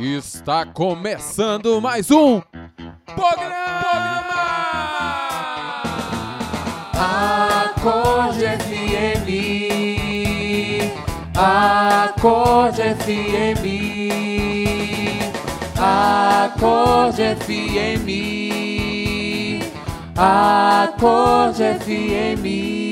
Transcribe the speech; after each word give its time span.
Está 0.00 0.64
começando 0.64 1.80
mais 1.80 2.08
um 2.08 2.40
programa! 3.16 3.58
Acorde 6.94 8.44
FM, 8.46 9.26
Acorde 11.36 12.82
FM, 12.94 13.64
Acorde 15.76 17.22
FM, 17.34 18.08
Acorde 20.16 21.64
FM. 21.80 22.87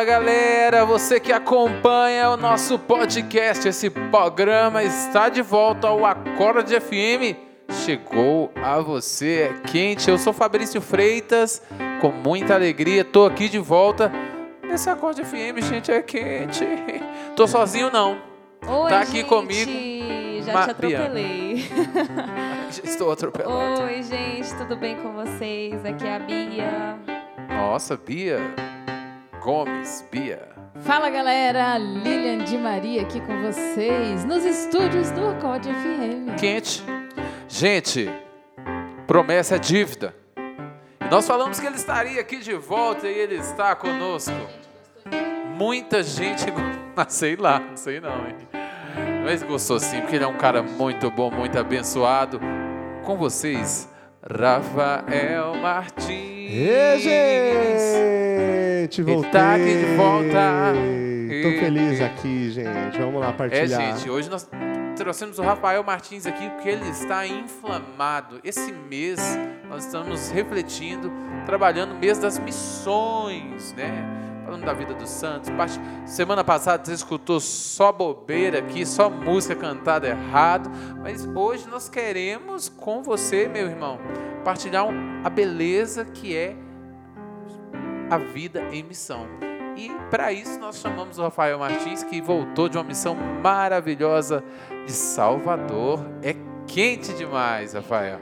Fala 0.00 0.12
galera, 0.12 0.86
você 0.86 1.20
que 1.20 1.30
acompanha 1.30 2.30
o 2.30 2.36
nosso 2.38 2.78
podcast, 2.78 3.68
esse 3.68 3.90
programa 3.90 4.82
está 4.82 5.28
de 5.28 5.42
volta 5.42 5.88
ao 5.88 6.06
Acorde 6.06 6.80
FM. 6.80 7.36
Chegou 7.84 8.50
a 8.64 8.80
você, 8.80 9.50
é 9.50 9.68
quente. 9.68 10.08
Eu 10.08 10.16
sou 10.16 10.32
Fabrício 10.32 10.80
Freitas, 10.80 11.62
com 12.00 12.08
muita 12.08 12.54
alegria, 12.54 13.04
tô 13.04 13.26
aqui 13.26 13.46
de 13.46 13.58
volta. 13.58 14.10
Nesse 14.62 14.88
Acorde 14.88 15.22
FM, 15.22 15.60
gente, 15.60 15.92
é 15.92 16.00
quente. 16.00 16.64
Tô 17.36 17.46
sozinho 17.46 17.90
não. 17.92 18.16
Oi, 18.66 18.88
Tá 18.88 19.00
aqui 19.00 19.18
gente, 19.18 19.28
comigo, 19.28 19.70
Já 20.46 20.52
Ma- 20.54 20.64
te 20.64 20.70
atropelei. 20.70 21.64
Estou 22.82 23.12
atropelado. 23.12 23.82
Oi, 23.82 24.02
gente, 24.02 24.54
tudo 24.56 24.76
bem 24.76 24.96
com 24.96 25.12
vocês? 25.12 25.84
Aqui 25.84 26.06
é 26.06 26.16
a 26.16 26.18
Bia. 26.20 26.98
Nossa, 27.50 27.98
Bia 27.98 28.40
Gomes, 29.40 30.06
Bia. 30.10 30.48
Fala 30.80 31.08
galera, 31.08 31.78
Lilian 31.78 32.44
de 32.44 32.58
Maria 32.58 33.02
aqui 33.02 33.20
com 33.20 33.40
vocês 33.40 34.24
nos 34.24 34.44
estúdios 34.44 35.10
do 35.12 35.28
Acorde 35.28 35.70
FM. 35.70 36.38
quente. 36.38 36.84
Gente, 37.48 38.08
promessa 39.06 39.56
é 39.56 39.58
dívida. 39.58 40.14
E 40.36 41.08
nós 41.10 41.26
falamos 41.26 41.58
que 41.58 41.66
ele 41.66 41.76
estaria 41.76 42.20
aqui 42.20 42.38
de 42.38 42.54
volta 42.54 43.08
e 43.08 43.18
ele 43.18 43.36
está 43.36 43.74
conosco. 43.74 44.34
Muita 45.56 46.02
gente, 46.02 46.44
ah, 46.96 47.06
sei 47.08 47.34
lá, 47.36 47.58
não 47.60 47.76
sei 47.76 47.98
não, 47.98 48.26
hein? 48.26 48.36
Mas 49.24 49.42
gostou 49.42 49.80
sim, 49.80 50.00
porque 50.00 50.16
ele 50.16 50.24
é 50.24 50.28
um 50.28 50.36
cara 50.36 50.62
muito 50.62 51.10
bom, 51.10 51.30
muito 51.30 51.58
abençoado. 51.58 52.38
Com 53.04 53.16
vocês, 53.16 53.88
Rafael 54.22 55.54
Martins. 55.56 56.52
Ê, 56.52 56.98
gente! 56.98 58.19
Ele 58.82 59.12
Voltei! 59.12 59.30
tá 59.30 59.54
aqui 59.54 59.64
de 59.78 59.96
volta. 59.96 60.74
Tô 61.42 61.50
feliz 61.64 62.00
aqui, 62.00 62.50
gente. 62.50 62.98
Vamos 62.98 63.20
lá 63.20 63.28
É, 63.28 63.32
partilhar. 63.32 63.96
gente, 63.96 64.10
hoje 64.10 64.28
nós 64.30 64.48
trouxemos 64.96 65.38
o 65.38 65.42
Rafael 65.42 65.82
Martins 65.82 66.26
aqui 66.26 66.48
porque 66.50 66.68
ele 66.68 66.88
está 66.88 67.26
inflamado. 67.26 68.40
Esse 68.44 68.72
mês 68.72 69.20
nós 69.68 69.84
estamos 69.86 70.30
refletindo, 70.30 71.10
trabalhando 71.46 71.94
mês 71.94 72.18
das 72.18 72.38
missões, 72.38 73.72
né? 73.74 74.16
Falando 74.44 74.64
da 74.64 74.72
vida 74.72 74.94
dos 74.94 75.08
santos. 75.08 75.48
Semana 76.04 76.42
passada 76.42 76.84
você 76.84 76.92
escutou 76.94 77.38
só 77.38 77.92
bobeira 77.92 78.58
aqui, 78.58 78.84
só 78.84 79.08
música 79.08 79.54
cantada 79.54 80.08
errado. 80.08 80.70
Mas 81.00 81.24
hoje 81.24 81.68
nós 81.70 81.88
queremos 81.88 82.68
com 82.68 83.02
você, 83.02 83.46
meu 83.48 83.68
irmão, 83.68 83.98
partilhar 84.44 84.86
a 85.22 85.30
beleza 85.30 86.04
que 86.04 86.36
é 86.36 86.56
a 88.10 88.18
vida 88.18 88.62
em 88.72 88.82
missão. 88.82 89.26
E 89.76 89.88
para 90.10 90.32
isso 90.32 90.58
nós 90.58 90.78
chamamos 90.78 91.16
o 91.18 91.22
Rafael 91.22 91.58
Martins, 91.58 92.02
que 92.02 92.20
voltou 92.20 92.68
de 92.68 92.76
uma 92.76 92.84
missão 92.84 93.14
maravilhosa 93.42 94.42
de 94.84 94.92
Salvador. 94.92 96.04
É 96.22 96.34
quente 96.66 97.14
demais, 97.14 97.72
Rafael. 97.72 98.20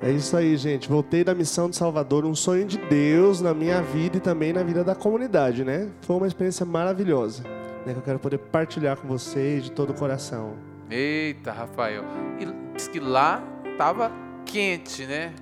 É 0.00 0.10
isso 0.10 0.36
aí, 0.36 0.56
gente. 0.56 0.88
Voltei 0.88 1.22
da 1.22 1.32
missão 1.32 1.70
de 1.70 1.76
Salvador, 1.76 2.24
um 2.24 2.34
sonho 2.34 2.66
de 2.66 2.76
Deus 2.76 3.40
na 3.40 3.54
minha 3.54 3.80
vida 3.80 4.16
e 4.16 4.20
também 4.20 4.52
na 4.52 4.64
vida 4.64 4.82
da 4.82 4.96
comunidade, 4.96 5.64
né? 5.64 5.88
Foi 6.00 6.16
uma 6.16 6.26
experiência 6.26 6.66
maravilhosa, 6.66 7.44
né? 7.86 7.92
Que 7.92 8.00
eu 8.00 8.02
quero 8.02 8.18
poder 8.18 8.38
partilhar 8.38 8.96
com 8.96 9.06
vocês 9.06 9.62
de 9.62 9.70
todo 9.70 9.90
o 9.90 9.94
coração. 9.94 10.54
Eita, 10.90 11.52
Rafael. 11.52 12.02
E 12.40 12.74
diz 12.74 12.88
que 12.88 12.98
lá 12.98 13.40
tava 13.78 14.10
quente, 14.44 15.06
né? 15.06 15.32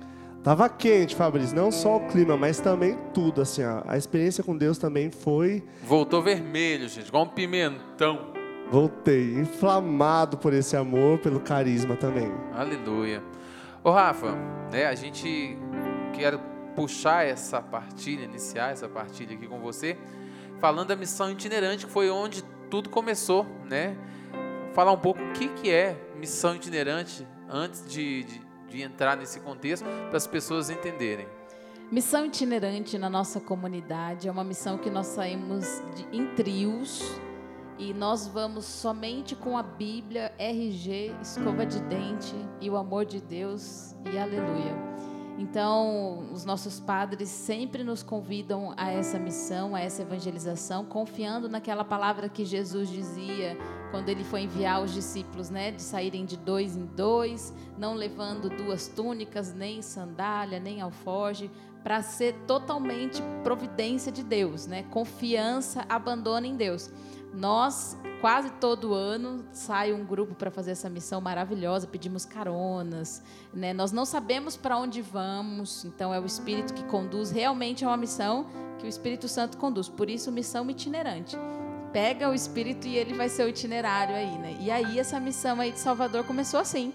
Tava 0.43 0.67
quente, 0.67 1.15
Fabrício. 1.15 1.55
Não 1.55 1.71
só 1.71 1.97
o 1.97 2.07
clima, 2.07 2.35
mas 2.35 2.59
também 2.59 2.97
tudo, 3.13 3.41
assim, 3.41 3.63
ó. 3.63 3.83
A 3.85 3.95
experiência 3.95 4.43
com 4.43 4.57
Deus 4.57 4.79
também 4.79 5.11
foi... 5.11 5.63
Voltou 5.83 6.21
vermelho, 6.21 6.89
gente, 6.89 7.07
igual 7.07 7.25
um 7.25 7.29
pimentão. 7.29 8.33
Voltei 8.71 9.35
inflamado 9.35 10.37
por 10.37 10.51
esse 10.53 10.75
amor, 10.75 11.19
pelo 11.19 11.39
carisma 11.41 11.95
também. 11.95 12.31
Aleluia. 12.53 13.21
Ô 13.83 13.91
Rafa, 13.91 14.35
né, 14.71 14.85
a 14.85 14.95
gente 14.95 15.57
quer 16.13 16.37
puxar 16.75 17.25
essa 17.25 17.61
partilha, 17.61 18.23
iniciar 18.23 18.71
essa 18.71 18.87
partilha 18.87 19.35
aqui 19.35 19.47
com 19.47 19.59
você, 19.59 19.97
falando 20.59 20.87
da 20.87 20.95
missão 20.95 21.29
itinerante, 21.29 21.85
que 21.85 21.91
foi 21.91 22.09
onde 22.09 22.43
tudo 22.69 22.89
começou, 22.89 23.45
né? 23.69 23.95
Falar 24.73 24.93
um 24.93 24.97
pouco 24.97 25.21
o 25.21 25.33
que, 25.33 25.49
que 25.49 25.69
é 25.69 25.97
missão 26.17 26.55
itinerante 26.55 27.27
antes 27.49 27.85
de, 27.85 28.23
de, 28.23 28.41
de 28.71 28.81
entrar 28.81 29.17
nesse 29.17 29.39
contexto, 29.41 29.85
para 30.09 30.17
as 30.17 30.25
pessoas 30.25 30.69
entenderem. 30.69 31.27
Missão 31.91 32.25
itinerante 32.25 32.97
na 32.97 33.09
nossa 33.09 33.39
comunidade 33.41 34.27
é 34.27 34.31
uma 34.31 34.43
missão 34.45 34.77
que 34.77 34.89
nós 34.89 35.07
saímos 35.07 35.65
de- 35.93 36.07
em 36.17 36.25
trios 36.35 37.19
e 37.77 37.93
nós 37.93 38.27
vamos 38.27 38.63
somente 38.63 39.35
com 39.35 39.57
a 39.57 39.63
Bíblia, 39.63 40.31
RG, 40.39 41.13
escova 41.21 41.65
de 41.65 41.81
dente 41.81 42.33
e 42.61 42.69
o 42.69 42.77
amor 42.77 43.03
de 43.05 43.19
Deus 43.19 43.93
e 44.13 44.17
aleluia. 44.17 44.73
Então, 45.37 46.29
os 46.33 46.45
nossos 46.45 46.79
padres 46.79 47.29
sempre 47.29 47.83
nos 47.83 48.03
convidam 48.03 48.73
a 48.77 48.91
essa 48.91 49.17
missão, 49.17 49.73
a 49.73 49.79
essa 49.79 50.01
evangelização, 50.01 50.85
confiando 50.85 51.49
naquela 51.49 51.83
palavra 51.83 52.29
que 52.29 52.45
Jesus 52.45 52.89
dizia 52.89 53.57
quando 53.89 54.09
ele 54.09 54.23
foi 54.23 54.41
enviar 54.41 54.81
os 54.83 54.93
discípulos, 54.93 55.49
né, 55.49 55.71
de 55.71 55.81
saírem 55.81 56.25
de 56.25 56.37
dois 56.37 56.75
em 56.75 56.85
dois, 56.85 57.53
não 57.77 57.93
levando 57.93 58.49
duas 58.49 58.87
túnicas, 58.87 59.53
nem 59.53 59.81
sandália, 59.81 60.59
nem 60.59 60.81
alforge, 60.81 61.49
para 61.83 62.01
ser 62.01 62.33
totalmente 62.45 63.21
providência 63.43 64.11
de 64.11 64.23
Deus, 64.23 64.67
né? 64.67 64.83
Confiança, 64.83 65.83
abandono 65.89 66.45
em 66.45 66.55
Deus. 66.55 66.91
Nós 67.33 67.97
quase 68.19 68.51
todo 68.51 68.93
ano 68.93 69.45
sai 69.51 69.93
um 69.93 70.05
grupo 70.05 70.35
para 70.35 70.51
fazer 70.51 70.71
essa 70.71 70.89
missão 70.89 71.21
maravilhosa, 71.21 71.87
pedimos 71.87 72.25
caronas, 72.25 73.23
né? 73.53 73.73
Nós 73.73 73.91
não 73.91 74.05
sabemos 74.05 74.57
para 74.57 74.77
onde 74.77 75.01
vamos, 75.01 75.85
então 75.85 76.13
é 76.13 76.19
o 76.19 76.25
Espírito 76.25 76.73
que 76.73 76.83
conduz. 76.83 77.31
Realmente 77.31 77.83
é 77.83 77.87
uma 77.87 77.97
missão 77.97 78.45
que 78.77 78.85
o 78.85 78.89
Espírito 78.89 79.27
Santo 79.27 79.57
conduz. 79.57 79.87
Por 79.87 80.09
isso, 80.09 80.31
missão 80.31 80.69
itinerante. 80.69 81.37
Pega 81.93 82.29
o 82.29 82.33
Espírito 82.33 82.87
e 82.87 82.97
ele 82.97 83.13
vai 83.13 83.27
ser 83.27 83.43
o 83.43 83.49
itinerário 83.49 84.15
aí, 84.15 84.37
né? 84.37 84.57
E 84.59 84.69
aí 84.69 84.99
essa 84.99 85.19
missão 85.19 85.59
aí 85.59 85.71
de 85.71 85.79
Salvador 85.79 86.23
começou 86.23 86.59
assim. 86.59 86.93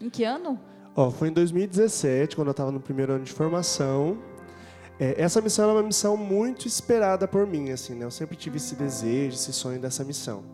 Em 0.00 0.10
que 0.10 0.24
ano? 0.24 0.58
Ó, 0.96 1.10
foi 1.10 1.28
em 1.28 1.32
2017, 1.32 2.36
quando 2.36 2.48
eu 2.48 2.52
estava 2.52 2.70
no 2.70 2.80
primeiro 2.80 3.14
ano 3.14 3.24
de 3.24 3.32
formação. 3.32 4.18
É, 4.98 5.20
essa 5.20 5.40
missão 5.40 5.64
era 5.64 5.74
uma 5.74 5.82
missão 5.82 6.16
muito 6.16 6.68
esperada 6.68 7.26
por 7.26 7.46
mim, 7.46 7.70
assim, 7.70 7.94
né? 7.94 8.04
Eu 8.04 8.10
sempre 8.10 8.36
tive 8.36 8.58
esse 8.58 8.76
desejo, 8.76 9.34
esse 9.34 9.52
sonho 9.52 9.80
dessa 9.80 10.04
missão. 10.04 10.44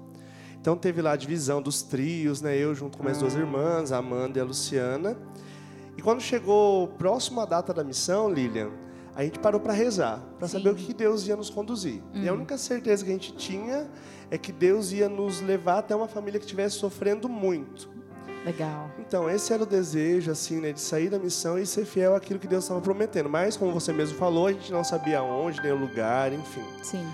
Então 0.61 0.77
teve 0.77 1.01
lá 1.03 1.12
a 1.12 1.17
divisão 1.17 1.61
dos 1.61 1.83
trios, 1.83 2.41
né? 2.41 2.56
Eu 2.56 2.75
junto 2.75 2.97
com 2.97 3.04
minhas 3.04 3.19
duas 3.19 3.34
irmãs, 3.34 3.92
a 3.92 3.98
Amanda 3.98 4.39
e 4.39 4.42
a 4.42 4.45
Luciana. 4.45 5.16
E 5.97 6.03
quando 6.03 6.21
chegou 6.21 6.89
próximo 6.89 7.41
à 7.41 7.45
data 7.45 7.75
da 7.75 7.84
missão, 7.84 8.33
Lilian, 8.33 8.71
a 9.15 9.25
gente 9.25 9.39
parou 9.39 9.60
para 9.60 9.72
rezar, 9.72 10.22
para 10.39 10.48
saber 10.48 10.71
o 10.71 10.75
que 10.75 10.95
Deus 10.95 11.27
ia 11.27 11.36
nos 11.36 11.51
conduzir. 11.51 12.03
E 12.15 12.28
a 12.28 12.33
única 12.33 12.57
certeza 12.57 13.04
que 13.04 13.10
a 13.10 13.13
gente 13.13 13.34
tinha 13.34 13.89
é 14.31 14.39
que 14.39 14.53
Deus 14.53 14.93
ia 14.93 15.09
nos 15.09 15.41
levar 15.41 15.78
até 15.78 15.95
uma 15.95 16.09
família 16.09 16.39
que 16.39 16.47
estivesse 16.47 16.77
sofrendo 16.77 17.28
muito. 17.28 17.91
Legal. 18.45 18.91
Então, 18.98 19.28
esse 19.28 19.53
era 19.53 19.63
o 19.63 19.66
desejo, 19.66 20.31
assim, 20.31 20.60
né, 20.60 20.72
de 20.72 20.81
sair 20.81 21.10
da 21.10 21.19
missão 21.19 21.59
e 21.59 21.66
ser 21.66 21.84
fiel 21.84 22.15
àquilo 22.15 22.39
que 22.39 22.47
Deus 22.47 22.65
estava 22.65 22.81
prometendo. 22.81 23.28
Mas, 23.28 23.57
como 23.57 23.72
você 23.72 23.92
mesmo 23.92 24.16
falou, 24.16 24.47
a 24.47 24.53
gente 24.53 24.72
não 24.72 24.83
sabia 24.83 25.22
onde, 25.22 25.60
nem 25.63 25.72
o 25.72 25.77
lugar, 25.77 26.33
enfim. 26.33 26.65
Sim. 26.83 27.07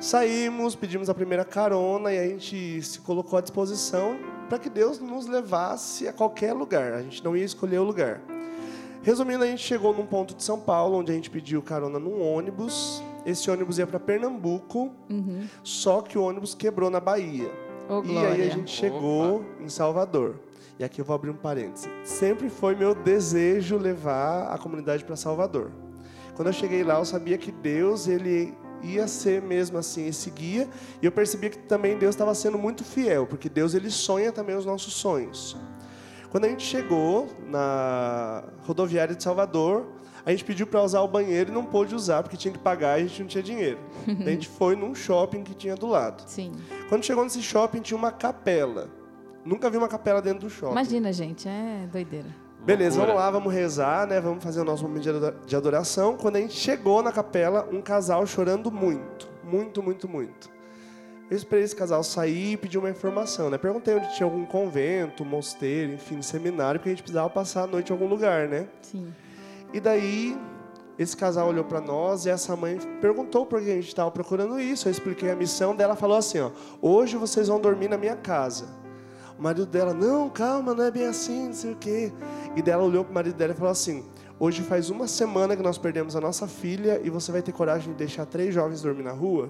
Saímos, 0.00 0.74
pedimos 0.74 1.10
a 1.10 1.14
primeira 1.14 1.44
carona 1.44 2.10
e 2.12 2.18
a 2.18 2.26
gente 2.26 2.80
se 2.82 3.00
colocou 3.00 3.38
à 3.38 3.42
disposição 3.42 4.16
para 4.48 4.58
que 4.58 4.70
Deus 4.70 4.98
nos 4.98 5.26
levasse 5.26 6.08
a 6.08 6.12
qualquer 6.12 6.54
lugar. 6.54 6.94
A 6.94 7.02
gente 7.02 7.22
não 7.22 7.36
ia 7.36 7.44
escolher 7.44 7.78
o 7.78 7.84
lugar. 7.84 8.20
Resumindo, 9.02 9.44
a 9.44 9.46
gente 9.46 9.62
chegou 9.62 9.94
num 9.94 10.06
ponto 10.06 10.34
de 10.34 10.42
São 10.42 10.58
Paulo, 10.58 10.96
onde 10.98 11.12
a 11.12 11.14
gente 11.14 11.28
pediu 11.30 11.60
carona 11.60 11.98
num 11.98 12.22
ônibus. 12.22 13.02
Esse 13.26 13.50
ônibus 13.50 13.76
ia 13.78 13.86
para 13.86 14.00
Pernambuco, 14.00 14.90
Uhum. 15.10 15.46
só 15.62 16.00
que 16.00 16.16
o 16.16 16.22
ônibus 16.22 16.54
quebrou 16.54 16.88
na 16.88 17.00
Bahia. 17.00 17.50
Ô, 17.88 18.02
E 18.02 18.16
aí 18.16 18.42
a 18.48 18.50
gente 18.50 18.70
chegou 18.70 19.44
em 19.60 19.68
Salvador. 19.68 20.36
E 20.80 20.84
aqui 20.84 20.98
eu 20.98 21.04
vou 21.04 21.14
abrir 21.14 21.28
um 21.28 21.36
parêntese. 21.36 21.90
Sempre 22.06 22.48
foi 22.48 22.74
meu 22.74 22.94
desejo 22.94 23.76
levar 23.76 24.44
a 24.50 24.56
comunidade 24.56 25.04
para 25.04 25.14
Salvador. 25.14 25.70
Quando 26.34 26.48
eu 26.48 26.54
cheguei 26.54 26.82
lá, 26.82 26.98
eu 26.98 27.04
sabia 27.04 27.36
que 27.36 27.52
Deus, 27.52 28.08
ele 28.08 28.54
ia 28.82 29.06
ser 29.06 29.42
mesmo 29.42 29.76
assim 29.76 30.06
esse 30.06 30.30
guia, 30.30 30.66
e 31.02 31.04
eu 31.04 31.12
percebi 31.12 31.50
que 31.50 31.58
também 31.58 31.98
Deus 31.98 32.14
estava 32.14 32.34
sendo 32.34 32.56
muito 32.56 32.82
fiel, 32.82 33.26
porque 33.26 33.46
Deus 33.46 33.74
ele 33.74 33.90
sonha 33.90 34.32
também 34.32 34.56
os 34.56 34.64
nossos 34.64 34.94
sonhos. 34.94 35.54
Quando 36.30 36.46
a 36.46 36.48
gente 36.48 36.62
chegou 36.62 37.28
na 37.46 38.42
rodoviária 38.62 39.14
de 39.14 39.22
Salvador, 39.22 39.86
a 40.24 40.30
gente 40.30 40.46
pediu 40.46 40.66
para 40.66 40.82
usar 40.82 41.02
o 41.02 41.08
banheiro 41.08 41.50
e 41.50 41.52
não 41.52 41.66
pôde 41.66 41.94
usar 41.94 42.22
porque 42.22 42.38
tinha 42.38 42.52
que 42.52 42.58
pagar 42.58 42.98
e 42.98 43.04
a 43.04 43.06
gente 43.06 43.20
não 43.20 43.28
tinha 43.28 43.42
dinheiro. 43.42 43.78
a 44.08 44.30
gente 44.30 44.48
foi 44.48 44.74
num 44.74 44.94
shopping 44.94 45.42
que 45.42 45.52
tinha 45.52 45.76
do 45.76 45.86
lado. 45.88 46.22
Sim. 46.26 46.52
Quando 46.88 47.04
chegou 47.04 47.22
nesse 47.22 47.42
shopping 47.42 47.82
tinha 47.82 47.98
uma 47.98 48.10
capela. 48.10 48.98
Nunca 49.44 49.70
vi 49.70 49.76
uma 49.76 49.88
capela 49.88 50.20
dentro 50.20 50.40
do 50.40 50.50
shopping. 50.50 50.72
Imagina, 50.72 51.12
gente, 51.12 51.48
é 51.48 51.88
doideira. 51.90 52.26
Beleza, 52.62 52.98
Loucura. 52.98 53.06
vamos 53.18 53.20
lá, 53.24 53.30
vamos 53.30 53.52
rezar, 53.54 54.06
né? 54.06 54.20
Vamos 54.20 54.44
fazer 54.44 54.60
o 54.60 54.64
nosso 54.64 54.82
momento 54.82 55.02
de 55.02 55.08
ado- 55.10 55.34
de 55.46 55.56
adoração. 55.56 56.16
Quando 56.16 56.36
a 56.36 56.40
gente 56.40 56.52
chegou 56.54 57.02
na 57.02 57.10
capela, 57.10 57.66
um 57.72 57.80
casal 57.80 58.26
chorando 58.26 58.70
muito, 58.70 59.28
muito, 59.42 59.82
muito, 59.82 60.06
muito. 60.06 60.50
Eu 61.30 61.36
esperei 61.36 61.64
esse 61.64 61.74
casal 61.76 62.02
sair 62.02 62.52
e 62.52 62.56
pedir 62.58 62.76
uma 62.76 62.90
informação, 62.90 63.48
né? 63.48 63.56
Perguntei 63.56 63.94
onde 63.94 64.14
tinha 64.14 64.26
algum 64.26 64.44
convento, 64.44 65.24
mosteiro, 65.24 65.92
enfim, 65.92 66.20
seminário, 66.20 66.78
porque 66.80 66.90
a 66.90 66.92
gente 66.92 67.02
precisava 67.02 67.30
passar 67.30 67.62
a 67.62 67.66
noite 67.66 67.90
em 67.90 67.92
algum 67.92 68.08
lugar, 68.08 68.46
né? 68.48 68.66
Sim. 68.82 69.14
E 69.72 69.78
daí, 69.80 70.36
esse 70.98 71.16
casal 71.16 71.48
olhou 71.48 71.64
para 71.64 71.80
nós 71.80 72.26
e 72.26 72.30
essa 72.30 72.54
mãe 72.56 72.78
perguntou 73.00 73.46
por 73.46 73.62
que 73.62 73.70
a 73.70 73.74
gente 73.76 73.86
estava 73.88 74.10
procurando 74.10 74.60
isso. 74.60 74.86
Eu 74.86 74.90
expliquei 74.92 75.30
a 75.30 75.36
missão 75.36 75.74
dela, 75.74 75.94
falou 75.96 76.16
assim, 76.18 76.40
ó: 76.40 76.50
"Hoje 76.82 77.16
vocês 77.16 77.48
vão 77.48 77.58
dormir 77.60 77.88
na 77.88 77.96
minha 77.96 78.16
casa". 78.16 78.66
O 79.40 79.42
marido 79.42 79.64
dela: 79.64 79.94
"Não, 79.94 80.28
calma, 80.28 80.74
não 80.74 80.84
é 80.84 80.90
bem 80.90 81.06
assim, 81.06 81.46
não 81.46 81.54
sei 81.54 81.72
o 81.72 81.76
quê". 81.76 82.12
E 82.54 82.60
dela 82.60 82.84
olhou 82.84 83.02
para 83.02 83.10
o 83.10 83.14
marido 83.14 83.34
dela 83.36 83.52
e 83.54 83.56
falou 83.56 83.72
assim: 83.72 84.04
"Hoje 84.38 84.60
faz 84.62 84.90
uma 84.90 85.08
semana 85.08 85.56
que 85.56 85.62
nós 85.62 85.78
perdemos 85.78 86.14
a 86.14 86.20
nossa 86.20 86.46
filha 86.46 87.00
e 87.02 87.08
você 87.08 87.32
vai 87.32 87.40
ter 87.40 87.50
coragem 87.52 87.90
de 87.92 87.98
deixar 87.98 88.26
três 88.26 88.54
jovens 88.54 88.82
dormir 88.82 89.02
na 89.02 89.12
rua?" 89.12 89.48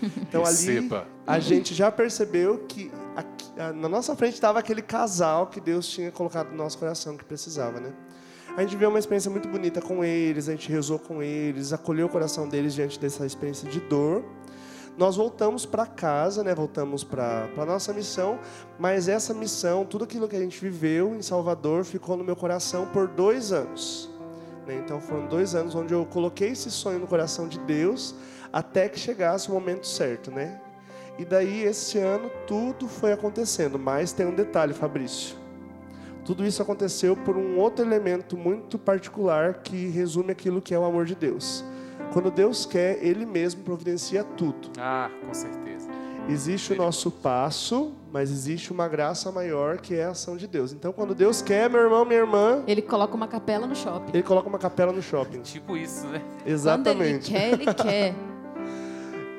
Então 0.28 0.44
ali 0.44 0.54
Receba. 0.56 1.06
a 1.26 1.38
gente 1.40 1.74
já 1.74 1.90
percebeu 1.90 2.58
que 2.68 2.90
aqui- 3.16 3.50
na 3.74 3.88
nossa 3.88 4.14
frente 4.14 4.34
estava 4.34 4.58
aquele 4.58 4.82
casal 4.82 5.46
que 5.46 5.58
Deus 5.60 5.88
tinha 5.88 6.10
colocado 6.12 6.50
no 6.50 6.56
nosso 6.56 6.76
coração 6.78 7.16
que 7.16 7.24
precisava, 7.24 7.80
né? 7.80 7.92
A 8.56 8.60
gente 8.62 8.72
viveu 8.72 8.88
uma 8.90 8.98
experiência 8.98 9.30
muito 9.30 9.48
bonita 9.48 9.80
com 9.80 10.04
eles, 10.04 10.48
a 10.48 10.52
gente 10.52 10.70
rezou 10.70 10.98
com 10.98 11.22
eles, 11.22 11.72
acolheu 11.72 12.06
o 12.06 12.08
coração 12.10 12.46
deles 12.48 12.74
diante 12.74 12.98
dessa 13.00 13.24
experiência 13.24 13.68
de 13.70 13.80
dor. 13.80 14.22
Nós 15.00 15.16
voltamos 15.16 15.64
para 15.64 15.86
casa, 15.86 16.44
né? 16.44 16.54
Voltamos 16.54 17.02
para 17.02 17.48
a 17.56 17.64
nossa 17.64 17.90
missão, 17.90 18.38
mas 18.78 19.08
essa 19.08 19.32
missão, 19.32 19.82
tudo 19.82 20.04
aquilo 20.04 20.28
que 20.28 20.36
a 20.36 20.38
gente 20.38 20.60
viveu 20.60 21.14
em 21.14 21.22
Salvador, 21.22 21.86
ficou 21.86 22.18
no 22.18 22.22
meu 22.22 22.36
coração 22.36 22.84
por 22.84 23.08
dois 23.08 23.50
anos. 23.50 24.10
né? 24.66 24.78
Então 24.84 25.00
foram 25.00 25.26
dois 25.26 25.54
anos 25.54 25.74
onde 25.74 25.94
eu 25.94 26.04
coloquei 26.04 26.50
esse 26.50 26.70
sonho 26.70 26.98
no 26.98 27.06
coração 27.06 27.48
de 27.48 27.58
Deus 27.60 28.14
até 28.52 28.90
que 28.90 28.98
chegasse 28.98 29.48
o 29.48 29.54
momento 29.54 29.86
certo, 29.86 30.30
né? 30.30 30.60
E 31.18 31.24
daí 31.24 31.62
esse 31.62 31.96
ano 31.96 32.30
tudo 32.46 32.86
foi 32.86 33.10
acontecendo, 33.10 33.78
mas 33.78 34.12
tem 34.12 34.26
um 34.26 34.34
detalhe, 34.34 34.74
Fabrício. 34.74 35.34
Tudo 36.26 36.44
isso 36.44 36.60
aconteceu 36.60 37.16
por 37.16 37.38
um 37.38 37.58
outro 37.58 37.82
elemento 37.82 38.36
muito 38.36 38.78
particular 38.78 39.62
que 39.62 39.88
resume 39.88 40.32
aquilo 40.32 40.60
que 40.60 40.74
é 40.74 40.78
o 40.78 40.84
amor 40.84 41.06
de 41.06 41.14
Deus. 41.14 41.64
Quando 42.12 42.30
Deus 42.30 42.66
quer, 42.66 42.98
Ele 43.04 43.24
mesmo 43.24 43.62
providencia 43.62 44.24
tudo. 44.24 44.70
Ah, 44.78 45.10
com 45.26 45.32
certeza. 45.32 45.88
Existe 46.28 46.72
o 46.74 46.76
nosso 46.76 47.10
passo, 47.10 47.92
mas 48.12 48.30
existe 48.30 48.70
uma 48.72 48.86
graça 48.86 49.32
maior 49.32 49.78
que 49.78 49.94
é 49.94 50.04
a 50.04 50.10
ação 50.10 50.36
de 50.36 50.46
Deus. 50.46 50.72
Então, 50.72 50.92
quando 50.92 51.14
Deus 51.14 51.42
quer, 51.42 51.68
meu 51.68 51.80
irmão, 51.80 52.04
minha 52.04 52.20
irmã, 52.20 52.62
Ele 52.66 52.82
coloca 52.82 53.14
uma 53.16 53.26
capela 53.26 53.66
no 53.66 53.74
shopping. 53.74 54.10
Ele 54.12 54.22
coloca 54.22 54.48
uma 54.48 54.58
capela 54.58 54.92
no 54.92 55.02
shopping. 55.02 55.40
Tipo 55.42 55.76
isso, 55.76 56.06
né? 56.06 56.20
Quando 56.20 56.42
ele 56.44 56.52
Exatamente. 56.52 57.30
quer, 57.30 57.52
ele 57.52 57.66
quer. 57.74 58.14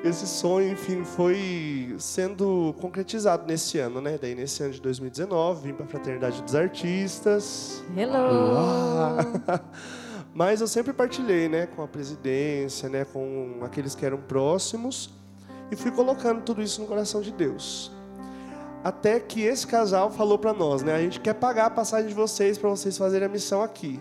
Esse 0.03 0.25
sonho, 0.27 0.71
enfim, 0.71 1.03
foi 1.03 1.95
sendo 1.99 2.73
concretizado 2.81 3.45
nesse 3.45 3.77
ano, 3.77 4.01
né? 4.01 4.17
Daí, 4.19 4.33
nesse 4.33 4.63
ano 4.63 4.73
de 4.73 4.81
2019, 4.81 5.67
vim 5.67 5.73
para 5.75 5.85
a 5.85 5.87
Fraternidade 5.87 6.41
dos 6.41 6.55
Artistas. 6.55 7.83
Hello! 7.95 9.17
Mas 10.33 10.61
eu 10.61 10.67
sempre 10.67 10.93
partilhei, 10.93 11.49
né, 11.49 11.67
com 11.67 11.83
a 11.83 11.87
presidência, 11.87 12.87
né, 12.87 13.05
com 13.05 13.59
aqueles 13.63 13.95
que 13.95 14.05
eram 14.05 14.17
próximos 14.17 15.09
e 15.69 15.75
fui 15.75 15.91
colocando 15.91 16.41
tudo 16.41 16.61
isso 16.61 16.81
no 16.81 16.87
coração 16.87 17.21
de 17.21 17.31
Deus. 17.31 17.91
Até 18.83 19.19
que 19.19 19.41
esse 19.41 19.67
casal 19.67 20.09
falou 20.09 20.39
para 20.39 20.53
nós, 20.53 20.83
né, 20.83 20.95
a 20.95 21.01
gente 21.01 21.19
quer 21.19 21.33
pagar 21.33 21.65
a 21.65 21.69
passagem 21.69 22.07
de 22.07 22.13
vocês 22.13 22.57
para 22.57 22.69
vocês 22.69 22.97
fazerem 22.97 23.27
a 23.27 23.29
missão 23.29 23.61
aqui. 23.61 23.99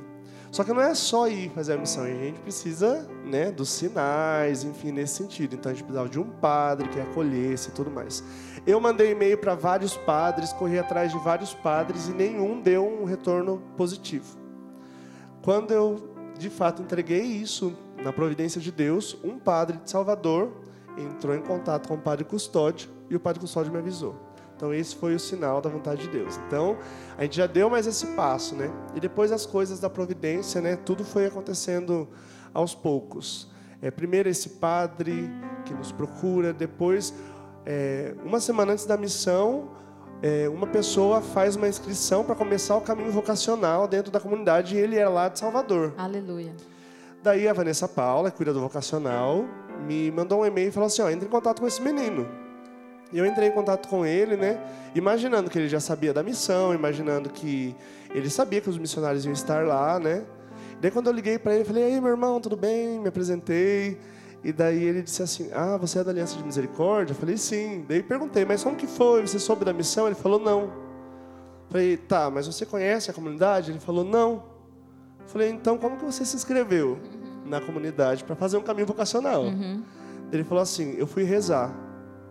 Só 0.50 0.64
que 0.64 0.72
não 0.72 0.80
é 0.80 0.94
só 0.96 1.28
ir 1.28 1.48
fazer 1.50 1.74
a 1.74 1.76
missão, 1.76 2.02
a 2.02 2.08
gente 2.08 2.40
precisa, 2.40 3.08
né, 3.24 3.52
dos 3.52 3.68
sinais, 3.68 4.64
enfim, 4.64 4.90
nesse 4.90 5.14
sentido. 5.14 5.54
Então 5.54 5.70
a 5.70 5.74
gente 5.74 5.84
precisava 5.84 6.08
de 6.08 6.18
um 6.18 6.28
padre 6.28 6.88
que 6.88 6.98
acolhesse 6.98 7.68
e 7.68 7.72
tudo 7.72 7.88
mais. 7.90 8.24
Eu 8.66 8.80
mandei 8.80 9.12
e-mail 9.12 9.38
para 9.38 9.54
vários 9.54 9.96
padres, 9.96 10.52
corri 10.52 10.78
atrás 10.78 11.12
de 11.12 11.18
vários 11.18 11.54
padres 11.54 12.08
e 12.08 12.12
nenhum 12.12 12.60
deu 12.60 12.84
um 12.84 13.04
retorno 13.04 13.62
positivo. 13.76 14.38
Quando 15.42 15.70
eu 15.70 16.09
de 16.40 16.48
fato 16.48 16.82
entreguei 16.82 17.22
isso 17.22 17.76
na 18.02 18.12
providência 18.12 18.60
de 18.60 18.72
Deus, 18.72 19.16
um 19.22 19.38
padre 19.38 19.76
de 19.76 19.90
Salvador 19.90 20.50
entrou 20.96 21.36
em 21.36 21.42
contato 21.42 21.86
com 21.86 21.94
o 21.94 21.98
padre 21.98 22.24
Custódio 22.24 22.88
e 23.10 23.14
o 23.14 23.20
padre 23.20 23.40
Custódio 23.40 23.70
me 23.70 23.78
avisou. 23.78 24.16
Então 24.56 24.72
esse 24.72 24.96
foi 24.96 25.14
o 25.14 25.20
sinal 25.20 25.60
da 25.60 25.68
vontade 25.68 26.02
de 26.02 26.08
Deus. 26.08 26.38
Então 26.46 26.78
a 27.18 27.22
gente 27.22 27.36
já 27.36 27.46
deu 27.46 27.68
mais 27.68 27.86
esse 27.86 28.06
passo, 28.08 28.54
né? 28.54 28.70
E 28.94 29.00
depois 29.00 29.30
as 29.32 29.44
coisas 29.44 29.80
da 29.80 29.90
providência, 29.90 30.60
né? 30.62 30.76
Tudo 30.76 31.04
foi 31.04 31.26
acontecendo 31.26 32.08
aos 32.54 32.74
poucos. 32.74 33.50
É, 33.82 33.90
primeiro 33.90 34.28
esse 34.28 34.50
padre 34.50 35.30
que 35.64 35.74
nos 35.74 35.92
procura, 35.92 36.52
depois 36.52 37.14
é, 37.66 38.14
uma 38.24 38.40
semana 38.40 38.72
antes 38.72 38.86
da 38.86 38.96
missão 38.96 39.70
é, 40.22 40.48
uma 40.48 40.66
pessoa 40.66 41.20
faz 41.20 41.56
uma 41.56 41.68
inscrição 41.68 42.22
para 42.24 42.34
começar 42.34 42.76
o 42.76 42.80
caminho 42.80 43.10
vocacional 43.10 43.88
dentro 43.88 44.10
da 44.10 44.20
comunidade 44.20 44.76
e 44.76 44.78
ele 44.78 44.96
era 44.96 45.08
lá 45.08 45.28
de 45.28 45.38
Salvador. 45.38 45.94
Aleluia. 45.96 46.52
Daí 47.22 47.48
a 47.48 47.52
Vanessa 47.52 47.88
Paula, 47.88 48.30
que 48.30 48.36
cuida 48.36 48.52
do 48.52 48.60
vocacional, 48.60 49.44
me 49.86 50.10
mandou 50.10 50.40
um 50.40 50.46
e-mail 50.46 50.68
e 50.68 50.70
falou 50.72 50.86
assim: 50.86 51.02
ó, 51.02 51.08
entre 51.10 51.26
em 51.26 51.30
contato 51.30 51.60
com 51.60 51.66
esse 51.66 51.80
menino. 51.80 52.28
E 53.12 53.18
eu 53.18 53.26
entrei 53.26 53.48
em 53.48 53.52
contato 53.52 53.88
com 53.88 54.06
ele, 54.06 54.36
né? 54.36 54.60
Imaginando 54.94 55.50
que 55.50 55.58
ele 55.58 55.68
já 55.68 55.80
sabia 55.80 56.12
da 56.12 56.22
missão, 56.22 56.72
imaginando 56.72 57.28
que 57.28 57.74
ele 58.14 58.30
sabia 58.30 58.60
que 58.60 58.70
os 58.70 58.78
missionários 58.78 59.24
iam 59.24 59.32
estar 59.32 59.66
lá, 59.66 59.98
né? 59.98 60.22
Daí 60.80 60.90
quando 60.90 61.08
eu 61.08 61.12
liguei 61.12 61.38
para 61.38 61.54
ele, 61.54 61.64
falei: 61.64 61.84
"Ei, 61.84 62.00
meu 62.00 62.10
irmão, 62.10 62.40
tudo 62.40 62.56
bem?" 62.56 63.00
Me 63.00 63.08
apresentei. 63.08 63.98
E 64.42 64.52
daí 64.52 64.82
ele 64.82 65.02
disse 65.02 65.22
assim: 65.22 65.50
"Ah, 65.52 65.76
você 65.76 65.98
é 65.98 66.04
da 66.04 66.10
Aliança 66.10 66.36
de 66.36 66.44
Misericórdia?" 66.44 67.12
Eu 67.12 67.16
falei: 67.16 67.36
"Sim". 67.36 67.84
Daí 67.88 68.02
perguntei: 68.02 68.44
"Mas 68.44 68.62
como 68.64 68.76
que 68.76 68.86
foi? 68.86 69.20
Você 69.26 69.38
soube 69.38 69.64
da 69.64 69.72
missão?" 69.72 70.06
Ele 70.06 70.14
falou: 70.14 70.38
"Não". 70.40 70.62
Eu 70.62 70.70
falei: 71.68 71.96
"Tá, 71.96 72.30
mas 72.30 72.46
você 72.46 72.64
conhece 72.64 73.10
a 73.10 73.14
comunidade?" 73.14 73.70
Ele 73.70 73.80
falou: 73.80 74.04
"Não". 74.04 74.42
Eu 75.20 75.26
falei: 75.26 75.50
"Então 75.50 75.76
como 75.76 75.96
que 75.98 76.04
você 76.04 76.24
se 76.24 76.36
inscreveu 76.36 76.98
na 77.44 77.60
comunidade 77.60 78.24
para 78.24 78.34
fazer 78.34 78.56
um 78.56 78.62
caminho 78.62 78.86
vocacional?" 78.86 79.44
Ele 80.32 80.44
falou 80.44 80.62
assim: 80.62 80.94
"Eu 80.96 81.06
fui 81.06 81.22
rezar 81.24 81.74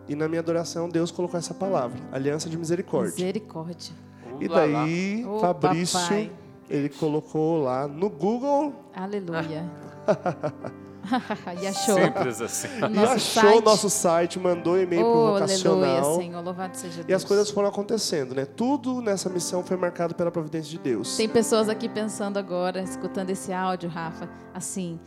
e 0.08 0.16
na 0.16 0.26
minha 0.26 0.40
adoração 0.40 0.88
Deus 0.88 1.12
colocou 1.12 1.38
essa 1.38 1.54
palavra, 1.54 2.00
Aliança 2.10 2.48
de 2.50 2.58
Misericórdia". 2.58 3.12
Misericórdia. 3.12 3.94
E 4.40 4.48
daí, 4.48 5.24
Ô, 5.26 5.38
Fabrício, 5.38 6.00
papai. 6.00 6.32
ele 6.68 6.88
colocou 6.88 7.62
lá 7.62 7.86
no 7.86 8.08
Google 8.08 8.72
Aleluia. 8.94 9.70
e 11.60 11.66
achou. 11.66 11.94
Simples 11.96 12.40
assim. 12.40 12.68
e 12.92 12.98
achou 12.98 13.18
site. 13.18 13.58
o 13.58 13.60
nosso 13.60 13.90
site, 13.90 14.38
mandou 14.38 14.78
e-mail 14.78 15.02
pro 15.02 15.10
Oh, 15.10 15.26
aleluia, 15.26 15.46
vocacional. 15.46 16.16
Senhor. 16.16 16.44
Louvado 16.44 16.76
seja 16.76 16.96
Deus. 16.96 17.08
E 17.08 17.14
as 17.14 17.24
coisas 17.24 17.50
foram 17.50 17.68
acontecendo, 17.68 18.34
né? 18.34 18.44
Tudo 18.44 19.00
nessa 19.00 19.28
missão 19.28 19.62
foi 19.62 19.76
marcado 19.76 20.14
pela 20.14 20.30
providência 20.30 20.70
de 20.70 20.78
Deus. 20.78 21.16
Tem 21.16 21.28
pessoas 21.28 21.68
aqui 21.68 21.88
pensando 21.88 22.38
agora, 22.38 22.82
escutando 22.82 23.30
esse 23.30 23.52
áudio, 23.52 23.88
Rafa, 23.88 24.28
assim, 24.54 24.98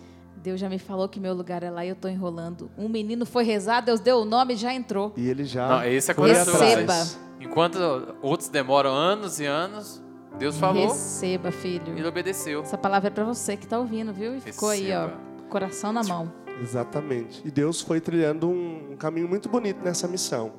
Deus 0.43 0.59
já 0.59 0.67
me 0.67 0.77
falou 0.77 1.07
que 1.07 1.19
meu 1.19 1.33
lugar 1.33 1.63
é 1.63 1.71
lá 1.71 1.85
e 1.85 1.89
eu 1.89 1.95
tô 1.95 2.09
enrolando. 2.09 2.69
Um 2.77 2.89
menino 2.89 3.25
foi 3.25 3.45
rezar, 3.45 3.79
Deus 3.79 4.01
deu 4.01 4.17
o 4.17 4.25
nome 4.25 4.55
e 4.55 4.57
já 4.57 4.73
entrou. 4.73 5.13
E 5.15 5.29
ele 5.29 5.45
já 5.45 5.67
Não, 5.69 5.83
esse 5.85 6.11
é 6.11 6.13
atrás. 6.13 7.17
Enquanto 7.39 7.77
outros 8.21 8.49
demoram 8.49 8.91
anos 8.91 9.39
e 9.39 9.45
anos, 9.45 10.03
Deus 10.37 10.57
falou 10.57 10.87
Receba, 10.87 11.49
e 11.49 11.51
filho. 11.51 11.97
ele 11.97 12.07
obedeceu. 12.07 12.61
Essa 12.61 12.77
palavra 12.77 13.07
é 13.07 13.11
pra 13.11 13.23
você 13.23 13.55
que 13.55 13.67
tá 13.67 13.79
ouvindo, 13.79 14.13
viu? 14.13 14.35
E 14.35 14.41
ficou 14.41 14.69
aí, 14.69 14.91
ó, 14.93 15.05
Receba. 15.05 15.32
Coração 15.49 15.93
na 15.93 16.03
mão. 16.03 16.31
Exatamente. 16.61 17.41
E 17.45 17.51
Deus 17.51 17.81
foi 17.81 17.99
trilhando 17.99 18.49
um, 18.49 18.95
caminho 18.97 19.27
muito 19.27 19.49
bonito 19.49 19.83
nessa 19.83 20.07
missão. 20.07 20.53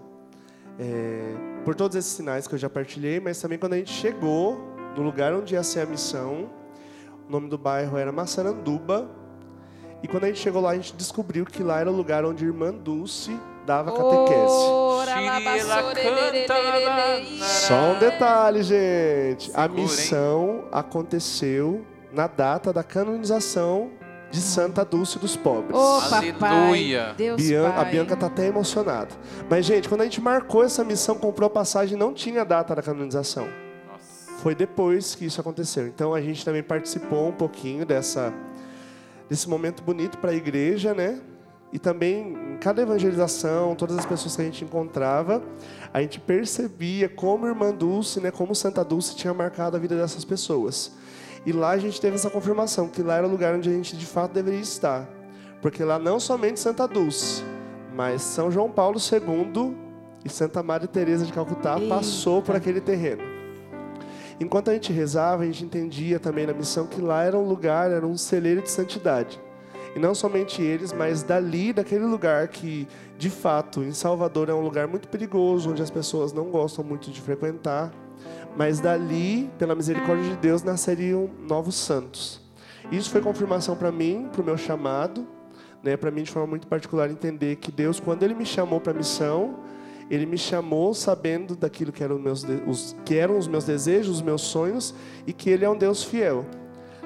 É, 0.78 1.34
por 1.64 1.74
todos 1.74 1.96
esses 1.96 2.12
sinais 2.12 2.46
que 2.46 2.54
eu 2.54 2.58
já 2.58 2.68
partilhei, 2.68 3.20
mas 3.20 3.40
também 3.40 3.58
quando 3.58 3.74
a 3.74 3.76
gente 3.76 3.92
chegou 3.92 4.58
no 4.96 5.02
lugar 5.02 5.32
onde 5.32 5.54
ia 5.54 5.62
ser 5.62 5.80
a 5.80 5.86
missão, 5.86 6.50
o 7.28 7.32
nome 7.32 7.48
do 7.48 7.56
bairro 7.56 7.96
era 7.96 8.12
Massaranduba. 8.12 9.08
E 10.02 10.08
quando 10.08 10.24
a 10.24 10.26
gente 10.26 10.40
chegou 10.40 10.60
lá, 10.60 10.70
a 10.70 10.74
gente 10.74 10.94
descobriu 10.94 11.46
que 11.46 11.62
lá 11.62 11.80
era 11.80 11.90
o 11.90 11.94
lugar 11.94 12.24
onde 12.24 12.44
a 12.44 12.46
irmã 12.46 12.72
Dulce 12.72 13.38
dava 13.64 13.90
catequese. 13.92 14.52
Só 17.66 17.92
um 17.92 17.98
detalhe, 17.98 18.62
gente. 18.62 19.50
a 19.54 19.66
missão 19.66 20.64
aconteceu 20.70 21.86
na 22.12 22.26
data 22.26 22.72
da 22.72 22.82
canonização 22.82 23.90
de 24.34 24.40
Santa 24.40 24.84
Dulce 24.84 25.16
dos 25.18 25.36
Pobres. 25.36 25.76
Ô, 25.76 26.00
Aleluia. 26.00 26.34
papai. 26.34 27.14
Deus 27.16 27.40
Bian- 27.40 27.70
Pai. 27.70 27.80
a 27.80 27.84
Bianca 27.84 28.16
tá 28.16 28.26
até 28.26 28.46
emocionada. 28.48 29.08
Mas, 29.48 29.64
gente, 29.64 29.88
quando 29.88 30.00
a 30.00 30.04
gente 30.04 30.20
marcou 30.20 30.64
essa 30.64 30.82
missão, 30.82 31.14
comprou 31.14 31.46
a 31.46 31.50
passagem, 31.50 31.96
não 31.96 32.12
tinha 32.12 32.40
a 32.40 32.44
data 32.44 32.74
da 32.74 32.82
canonização. 32.82 33.46
Nossa. 33.90 34.32
Foi 34.42 34.54
depois 34.54 35.14
que 35.14 35.24
isso 35.24 35.40
aconteceu. 35.40 35.86
Então 35.86 36.12
a 36.12 36.20
gente 36.20 36.44
também 36.44 36.62
participou 36.64 37.28
um 37.28 37.32
pouquinho 37.32 37.86
dessa 37.86 38.32
desse 39.30 39.48
momento 39.48 39.82
bonito 39.82 40.18
para 40.18 40.32
a 40.32 40.34
igreja, 40.34 40.92
né? 40.92 41.20
E 41.72 41.78
também 41.78 42.34
em 42.52 42.56
cada 42.58 42.82
evangelização, 42.82 43.74
todas 43.74 43.96
as 43.98 44.04
pessoas 44.04 44.36
que 44.36 44.42
a 44.42 44.44
gente 44.44 44.64
encontrava, 44.64 45.42
a 45.92 46.00
gente 46.02 46.20
percebia 46.20 47.08
como 47.08 47.46
irmã 47.46 47.72
Dulce, 47.72 48.20
né, 48.20 48.30
como 48.30 48.54
Santa 48.54 48.84
Dulce 48.84 49.16
tinha 49.16 49.32
marcado 49.34 49.76
a 49.76 49.80
vida 49.80 49.96
dessas 49.96 50.24
pessoas. 50.24 50.92
E 51.46 51.52
lá 51.52 51.70
a 51.70 51.78
gente 51.78 52.00
teve 52.00 52.16
essa 52.16 52.30
confirmação 52.30 52.88
que 52.88 53.02
lá 53.02 53.16
era 53.16 53.26
o 53.26 53.30
lugar 53.30 53.54
onde 53.54 53.68
a 53.68 53.72
gente 53.72 53.96
de 53.96 54.06
fato 54.06 54.32
deveria 54.32 54.60
estar. 54.60 55.08
Porque 55.60 55.84
lá 55.84 55.98
não 55.98 56.18
somente 56.18 56.60
Santa 56.60 56.86
Dulce, 56.86 57.42
mas 57.94 58.22
São 58.22 58.50
João 58.50 58.70
Paulo 58.70 58.98
II 58.98 59.76
e 60.24 60.28
Santa 60.28 60.62
Maria 60.62 60.88
Teresa 60.88 61.26
de 61.26 61.32
Calcutá 61.32 61.78
Eita. 61.78 61.94
passou 61.94 62.40
por 62.40 62.56
aquele 62.56 62.80
terreno. 62.80 63.22
Enquanto 64.40 64.70
a 64.70 64.74
gente 64.74 64.92
rezava, 64.92 65.42
a 65.42 65.46
gente 65.46 65.64
entendia 65.64 66.18
também 66.18 66.46
na 66.46 66.52
missão 66.52 66.86
que 66.86 67.00
lá 67.00 67.22
era 67.22 67.38
um 67.38 67.46
lugar, 67.46 67.90
era 67.90 68.06
um 68.06 68.16
celeiro 68.16 68.62
de 68.62 68.70
santidade. 68.70 69.40
E 69.94 69.98
não 69.98 70.14
somente 70.14 70.60
eles, 70.60 70.92
mas 70.92 71.22
dali, 71.22 71.72
daquele 71.72 72.04
lugar 72.04 72.48
que, 72.48 72.88
de 73.16 73.30
fato, 73.30 73.80
em 73.82 73.92
Salvador 73.92 74.48
é 74.48 74.54
um 74.54 74.60
lugar 74.60 74.88
muito 74.88 75.08
perigoso, 75.08 75.70
onde 75.70 75.82
as 75.82 75.90
pessoas 75.90 76.32
não 76.32 76.46
gostam 76.46 76.84
muito 76.84 77.12
de 77.12 77.20
frequentar. 77.20 77.92
Mas 78.56 78.78
dali, 78.80 79.50
pela 79.58 79.74
misericórdia 79.74 80.30
de 80.30 80.36
Deus, 80.36 80.62
nasceriam 80.62 81.28
novos 81.40 81.74
santos. 81.74 82.40
Isso 82.92 83.10
foi 83.10 83.20
confirmação 83.20 83.74
para 83.74 83.90
mim, 83.90 84.28
para 84.30 84.42
o 84.42 84.44
meu 84.44 84.56
chamado, 84.56 85.26
né, 85.82 85.96
para 85.96 86.10
mim 86.10 86.22
de 86.22 86.30
forma 86.30 86.48
muito 86.48 86.66
particular 86.66 87.10
entender 87.10 87.56
que 87.56 87.72
Deus, 87.72 87.98
quando 87.98 88.22
Ele 88.22 88.34
me 88.34 88.46
chamou 88.46 88.80
para 88.80 88.92
a 88.92 88.96
missão, 88.96 89.56
Ele 90.10 90.24
me 90.24 90.38
chamou 90.38 90.94
sabendo 90.94 91.56
daquilo 91.56 91.92
que 91.92 92.04
eram, 92.04 92.18
meus 92.18 92.46
os, 92.66 92.96
que 93.04 93.16
eram 93.16 93.36
os 93.38 93.48
meus 93.48 93.64
desejos, 93.64 94.16
os 94.16 94.22
meus 94.22 94.42
sonhos, 94.42 94.94
e 95.26 95.32
que 95.32 95.50
Ele 95.50 95.64
é 95.64 95.68
um 95.68 95.76
Deus 95.76 96.04
fiel. 96.04 96.46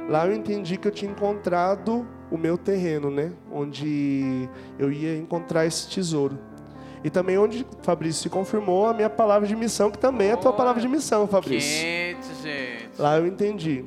Lá 0.09 0.27
eu 0.27 0.35
entendi 0.35 0.77
que 0.77 0.87
eu 0.87 0.93
tinha 0.93 1.11
encontrado 1.11 2.07
o 2.31 2.37
meu 2.37 2.59
terreno, 2.59 3.11
né, 3.11 3.33
onde 3.51 4.49
eu 4.79 4.93
ia 4.93 5.17
encontrar 5.17 5.65
esse 5.65 5.89
tesouro. 5.89 6.39
E 7.03 7.11
também 7.11 7.39
onde 7.39 7.67
Fabrício 7.83 8.23
se 8.23 8.29
confirmou 8.29 8.87
a 8.87 8.95
minha 8.95 9.11
palavra 9.11 9.47
de 9.47 9.55
missão, 9.55 9.91
que 9.91 9.99
também 9.99 10.29
é 10.29 10.33
a 10.33 10.37
tua 10.37 10.53
palavra 10.53 10.81
de 10.81 10.89
missão, 10.89 11.27
Fabrício. 11.27 11.71
Quente, 11.71 12.43
gente. 12.43 12.91
Lá 12.99 13.19
eu 13.19 13.27
entendi. 13.27 13.85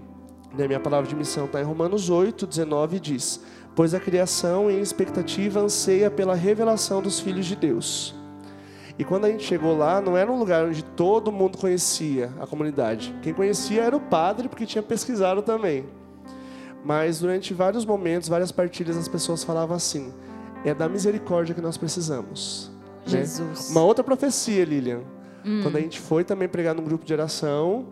Né, 0.54 0.68
minha 0.68 0.80
palavra 0.80 1.08
de 1.08 1.16
missão 1.16 1.46
está 1.46 1.62
em 1.62 1.64
Romanos 1.64 2.10
8, 2.10 2.46
19 2.46 2.98
e 2.98 3.00
diz: 3.00 3.42
Pois 3.76 3.94
a 3.94 4.00
criação 4.00 4.70
em 4.70 4.80
expectativa 4.80 5.60
anseia 5.60 6.12
pela 6.12 6.36
revelação 6.36 7.02
dos 7.02 7.20
filhos 7.20 7.46
de 7.46 7.56
Deus. 7.56 8.16
E 9.00 9.04
quando 9.04 9.26
a 9.26 9.30
gente 9.30 9.44
chegou 9.44 9.78
lá, 9.78 10.02
não 10.02 10.18
era 10.18 10.32
um 10.32 10.38
lugar 10.38 10.66
onde 10.66 10.84
todo 10.84 11.32
mundo 11.32 11.58
conhecia 11.58 12.32
a 12.40 12.46
comunidade. 12.46 13.16
Quem 13.22 13.34
conhecia 13.34 13.84
era 13.84 13.96
o 13.96 14.02
padre, 14.02 14.50
porque 14.50 14.66
tinha 14.66 14.84
pesquisado 14.84 15.42
também. 15.42 15.86
Mas 16.84 17.20
durante 17.20 17.54
vários 17.54 17.86
momentos, 17.86 18.28
várias 18.28 18.52
partilhas, 18.52 18.98
as 18.98 19.08
pessoas 19.08 19.44
falavam 19.44 19.76
assim: 19.76 20.14
é 20.66 20.74
da 20.74 20.90
misericórdia 20.90 21.56
que 21.56 21.62
nós 21.62 21.78
precisamos. 21.78 22.71
Né? 23.06 23.20
Jesus. 23.20 23.70
Uma 23.70 23.82
outra 23.84 24.04
profecia, 24.04 24.64
Lilian. 24.66 25.02
Hum. 25.46 25.62
Quando 25.64 25.76
a 25.78 25.80
gente 25.82 26.00
foi 26.00 26.24
também 26.24 26.48
pregar 26.48 26.76
num 26.76 26.84
grupo 26.84 27.04
de 27.06 27.14
oração, 27.14 27.88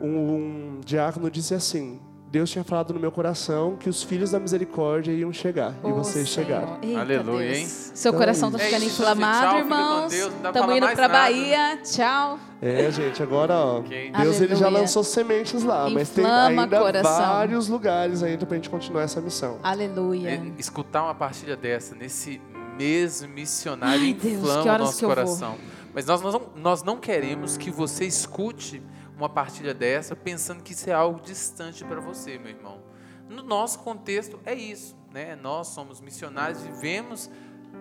um, 0.00 0.06
um 0.08 0.80
diácono 0.84 1.30
disse 1.30 1.52
assim: 1.54 2.00
Deus 2.30 2.50
tinha 2.50 2.64
falado 2.64 2.92
no 2.94 3.00
meu 3.00 3.12
coração 3.12 3.76
que 3.76 3.88
os 3.88 4.02
filhos 4.02 4.30
da 4.30 4.40
misericórdia 4.40 5.12
iam 5.12 5.30
chegar. 5.32 5.74
e 5.84 5.86
Ô, 5.86 5.94
vocês 5.94 6.28
Senhor. 6.28 6.46
chegaram. 6.46 6.78
Eita, 6.82 7.00
Aleluia, 7.00 7.46
Deus. 7.48 7.58
hein? 7.58 7.66
Seu 7.66 8.08
Então 8.10 8.18
coração 8.20 8.50
tá 8.50 8.58
ficando 8.58 8.82
É 8.82 8.86
isso, 8.86 9.02
inflamado. 9.02 9.46
Tchau, 9.46 9.58
irmãos. 9.58 10.12
Estamos 10.12 10.76
indo 10.76 10.86
nada. 10.86 11.08
Bahia. 11.08 11.78
Tchau. 11.82 12.38
É, 12.62 12.90
gente, 12.90 13.22
agora, 13.22 13.54
ó. 13.54 13.78
Ok. 13.80 14.12
Deus 14.18 14.40
ele 14.40 14.56
já 14.56 14.68
lançou 14.70 15.04
sementes 15.04 15.62
lá, 15.62 15.90
mas 15.90 16.08
tem 16.08 16.24
Inflama 16.24 16.62
ainda 16.62 16.78
coração. 16.80 17.18
vários 17.18 17.68
lugares 17.68 18.22
ainda 18.22 18.46
pra 18.46 18.56
gente 18.56 18.70
continuar 18.70 19.02
essa 19.02 19.20
missão. 19.20 19.58
Aleluia. 19.62 20.30
É, 20.30 20.42
escutar 20.58 21.02
uma 21.02 21.14
partilha 21.14 21.54
dessa 21.56 21.94
nesse 21.94 22.40
mês 22.76 23.22
missionário 23.22 24.02
Ai, 24.02 24.12
Deus, 24.12 24.34
inflama 24.38 24.62
que 24.62 24.68
o 24.68 24.78
nosso 24.78 25.06
coração. 25.06 25.58
Mas 25.94 26.06
nós, 26.06 26.20
nós, 26.20 26.34
não, 26.34 26.50
nós 26.56 26.82
não 26.82 26.98
queremos 26.98 27.56
que 27.56 27.70
você 27.70 28.04
escute 28.04 28.82
uma 29.16 29.28
partilha 29.28 29.72
dessa 29.72 30.14
pensando 30.14 30.62
que 30.62 30.72
isso 30.72 30.90
é 30.90 30.92
algo 30.92 31.20
distante 31.20 31.84
para 31.84 32.00
você, 32.00 32.38
meu 32.38 32.50
irmão. 32.50 32.82
No 33.28 33.42
nosso 33.42 33.78
contexto 33.80 34.38
é 34.44 34.54
isso, 34.54 34.96
né? 35.12 35.34
Nós 35.36 35.68
somos 35.68 36.00
missionários, 36.00 36.62
vivemos 36.62 37.30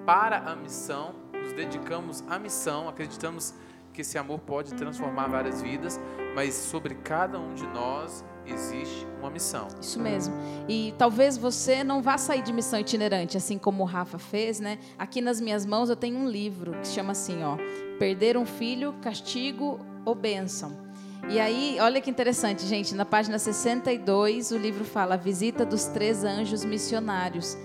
para 0.05 0.37
a 0.37 0.55
missão, 0.55 1.13
nos 1.33 1.53
dedicamos 1.53 2.23
à 2.27 2.39
missão, 2.39 2.87
acreditamos 2.87 3.53
que 3.93 4.01
esse 4.01 4.17
amor 4.17 4.39
pode 4.39 4.73
transformar 4.73 5.27
várias 5.27 5.61
vidas, 5.61 5.99
mas 6.33 6.53
sobre 6.53 6.95
cada 6.95 7.39
um 7.39 7.53
de 7.53 7.65
nós 7.67 8.23
existe 8.47 9.07
uma 9.19 9.29
missão. 9.29 9.67
Isso 9.81 9.99
mesmo. 9.99 10.33
E 10.67 10.93
talvez 10.97 11.37
você 11.37 11.83
não 11.83 12.01
vá 12.01 12.17
sair 12.17 12.41
de 12.41 12.53
missão 12.53 12.79
itinerante, 12.79 13.37
assim 13.37 13.57
como 13.57 13.83
o 13.83 13.85
Rafa 13.85 14.17
fez, 14.17 14.59
né? 14.59 14.77
Aqui 14.97 15.21
nas 15.21 15.41
minhas 15.41 15.65
mãos 15.65 15.89
eu 15.89 15.95
tenho 15.95 16.17
um 16.17 16.27
livro 16.27 16.73
que 16.79 16.87
se 16.87 16.93
chama 16.93 17.11
assim, 17.11 17.43
ó, 17.43 17.57
Perder 17.97 18.35
um 18.35 18.45
filho, 18.45 18.93
castigo 19.01 19.79
ou 20.03 20.13
bênção. 20.13 20.75
E 21.29 21.39
aí, 21.39 21.77
olha 21.79 22.01
que 22.01 22.09
interessante, 22.09 22.65
gente, 22.65 22.93
na 22.93 23.05
página 23.05 23.39
62, 23.39 24.51
o 24.51 24.57
livro 24.57 24.83
fala 24.83 25.15
a 25.15 25.17
visita 25.17 25.65
dos 25.65 25.85
três 25.85 26.23
anjos 26.23 26.63
missionários. 26.63 27.57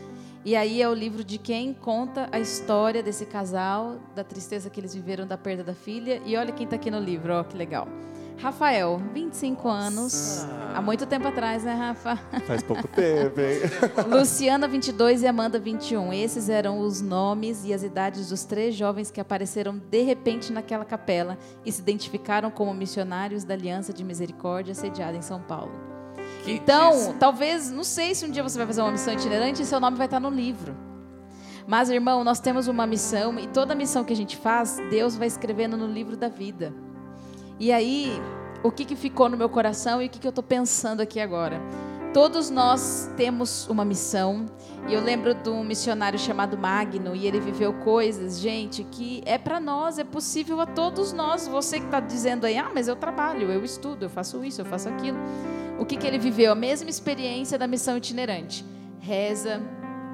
E 0.43 0.57
aí 0.57 0.81
é 0.81 0.89
o 0.89 0.95
livro 0.95 1.23
de 1.23 1.37
quem 1.37 1.75
conta 1.75 2.29
a 2.33 2.39
história 2.39 3.03
desse 3.03 3.27
casal, 3.27 3.99
da 4.15 4.25
tristeza 4.25 4.71
que 4.71 4.81
eles 4.81 4.95
viveram 4.95 5.27
da 5.27 5.37
perda 5.37 5.63
da 5.63 5.75
filha. 5.75 6.23
E 6.25 6.37
olha 6.37 6.53
quem 6.53 6.65
está 6.65 6.77
aqui 6.77 6.91
no 6.91 7.01
livro, 7.01 7.35
ó, 7.35 7.43
que 7.45 7.57
legal. 7.57 7.87
Rafael, 8.43 9.01
25 9.13 9.69
anos. 9.69 10.47
Há 10.75 10.81
muito 10.81 11.05
tempo 11.05 11.29
atrás, 11.29 11.63
né, 11.65 11.75
Rafa? 11.75 12.17
Faz 12.47 12.63
pouco 12.63 12.89
tempo, 12.89 13.39
hein? 13.41 13.59
Luciana, 14.09 14.67
22 14.67 15.23
e 15.23 15.27
Amanda, 15.27 15.59
21. 15.59 16.13
Esses 16.13 16.49
eram 16.49 16.81
os 16.81 17.03
nomes 17.03 17.65
e 17.65 17.75
as 17.75 17.83
idades 17.83 18.29
dos 18.31 18.45
três 18.45 18.75
jovens 18.75 19.11
que 19.11 19.21
apareceram 19.21 19.77
de 19.91 20.03
repente 20.03 20.53
naquela 20.53 20.85
capela 20.85 21.37
e 21.67 21.71
se 21.73 21.83
identificaram 21.83 22.51
como 22.51 22.73
missionários 22.73 23.45
da 23.45 23.53
Aliança 23.55 23.93
de 23.93 24.03
Misericórdia 24.05 24.75
sediada 24.75 25.17
em 25.17 25.23
São 25.23 25.41
Paulo. 25.43 25.73
Que 26.45 26.53
Então, 26.53 26.93
diz- 26.93 27.15
talvez, 27.19 27.71
não 27.71 27.85
sei 27.85 28.15
se 28.15 28.25
um 28.25 28.31
dia 28.31 28.43
você 28.43 28.57
vai 28.57 28.67
fazer 28.67 28.81
uma 28.81 28.93
missão 28.93 29.13
itinerante 29.13 29.61
e 29.61 29.67
seu 29.67 29.81
nome 29.81 29.97
vai 29.99 30.07
estar 30.07 30.21
no 30.21 30.31
livro. 30.31 30.75
Mas, 31.67 31.91
irmão, 31.91 32.25
nós 32.25 32.41
temos 32.41 32.69
uma 32.69 32.87
missão 32.87 33.39
e 33.39 33.47
toda 33.49 33.75
missão 33.75 34.03
que 34.03 34.13
a 34.13 34.17
gente 34.17 34.37
faz, 34.37 34.79
Deus 34.89 35.15
vai 35.17 35.27
escrevendo 35.29 35.77
no 35.77 35.87
livro 35.87 36.17
da 36.17 36.29
vida. 36.29 36.73
E 37.61 37.71
aí, 37.71 38.19
o 38.63 38.73
que, 38.73 38.87
que 38.87 38.97
ficou 38.97 39.29
no 39.29 39.37
meu 39.37 39.51
coração 39.51 40.01
e 40.01 40.07
o 40.07 40.09
que, 40.09 40.19
que 40.19 40.27
eu 40.27 40.31
estou 40.31 40.43
pensando 40.43 41.03
aqui 41.03 41.21
agora? 41.21 41.61
Todos 42.15 42.49
nós 42.49 43.11
temos 43.19 43.69
uma 43.69 43.85
missão. 43.85 44.47
E 44.89 44.95
eu 44.95 45.03
lembro 45.03 45.35
de 45.35 45.51
um 45.51 45.63
missionário 45.63 46.19
chamado 46.19 46.57
Magno 46.57 47.15
e 47.15 47.27
ele 47.27 47.39
viveu 47.39 47.75
coisas, 47.75 48.41
gente, 48.41 48.83
que 48.83 49.23
é 49.27 49.37
para 49.37 49.61
nós, 49.61 49.99
é 49.99 50.05
possível 50.05 50.59
a 50.59 50.65
todos 50.65 51.13
nós. 51.13 51.47
Você 51.47 51.79
que 51.79 51.85
está 51.85 52.01
dizendo 52.01 52.47
aí, 52.47 52.57
ah, 52.57 52.71
mas 52.75 52.89
eu 52.89 52.97
trabalho, 52.97 53.53
eu 53.53 53.63
estudo, 53.63 54.07
eu 54.07 54.11
faço 54.11 54.43
isso, 54.43 54.63
eu 54.63 54.65
faço 54.65 54.89
aquilo. 54.89 55.19
O 55.79 55.85
que, 55.85 55.99
que 55.99 56.07
ele 56.07 56.19
viveu? 56.19 56.53
A 56.53 56.55
mesma 56.57 56.89
experiência 56.89 57.59
da 57.59 57.67
missão 57.67 57.95
itinerante. 57.95 58.65
Reza, 59.01 59.61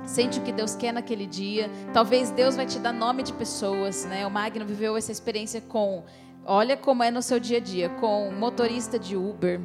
sente 0.05 0.41
o 0.41 0.43
que 0.43 0.51
Deus 0.51 0.75
quer 0.75 0.93
naquele 0.93 1.27
dia. 1.27 1.71
Talvez 1.93 2.29
Deus 2.33 2.57
vai 2.57 2.67
te 2.67 2.81
dar 2.81 2.93
nome 2.93 3.23
de 3.23 3.33
pessoas, 3.33 4.05
né? 4.05 4.27
O 4.27 4.31
Magno 4.33 4.67
viveu 4.67 4.97
essa 4.97 5.13
experiência 5.13 5.61
com, 5.61 6.03
olha 6.47 6.77
como 6.77 7.03
é 7.03 7.11
no 7.11 7.21
seu 7.21 7.41
dia 7.41 7.59
a 7.59 7.61
dia, 7.61 7.89
com 7.89 8.31
motorista 8.31 8.99
de 8.99 9.17
Uber, 9.17 9.61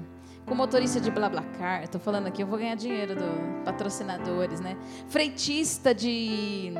com 0.45 0.55
motorista 0.55 0.99
de 0.99 1.11
BlaBlaCar. 1.11 1.83
Estou 1.83 2.01
falando 2.01 2.27
aqui, 2.27 2.41
eu 2.41 2.47
vou 2.47 2.57
ganhar 2.57 2.75
dinheiro 2.75 3.15
do 3.15 3.63
patrocinadores, 3.63 4.59
né? 4.59 4.75
Freitista 5.07 5.93
de 5.93 6.73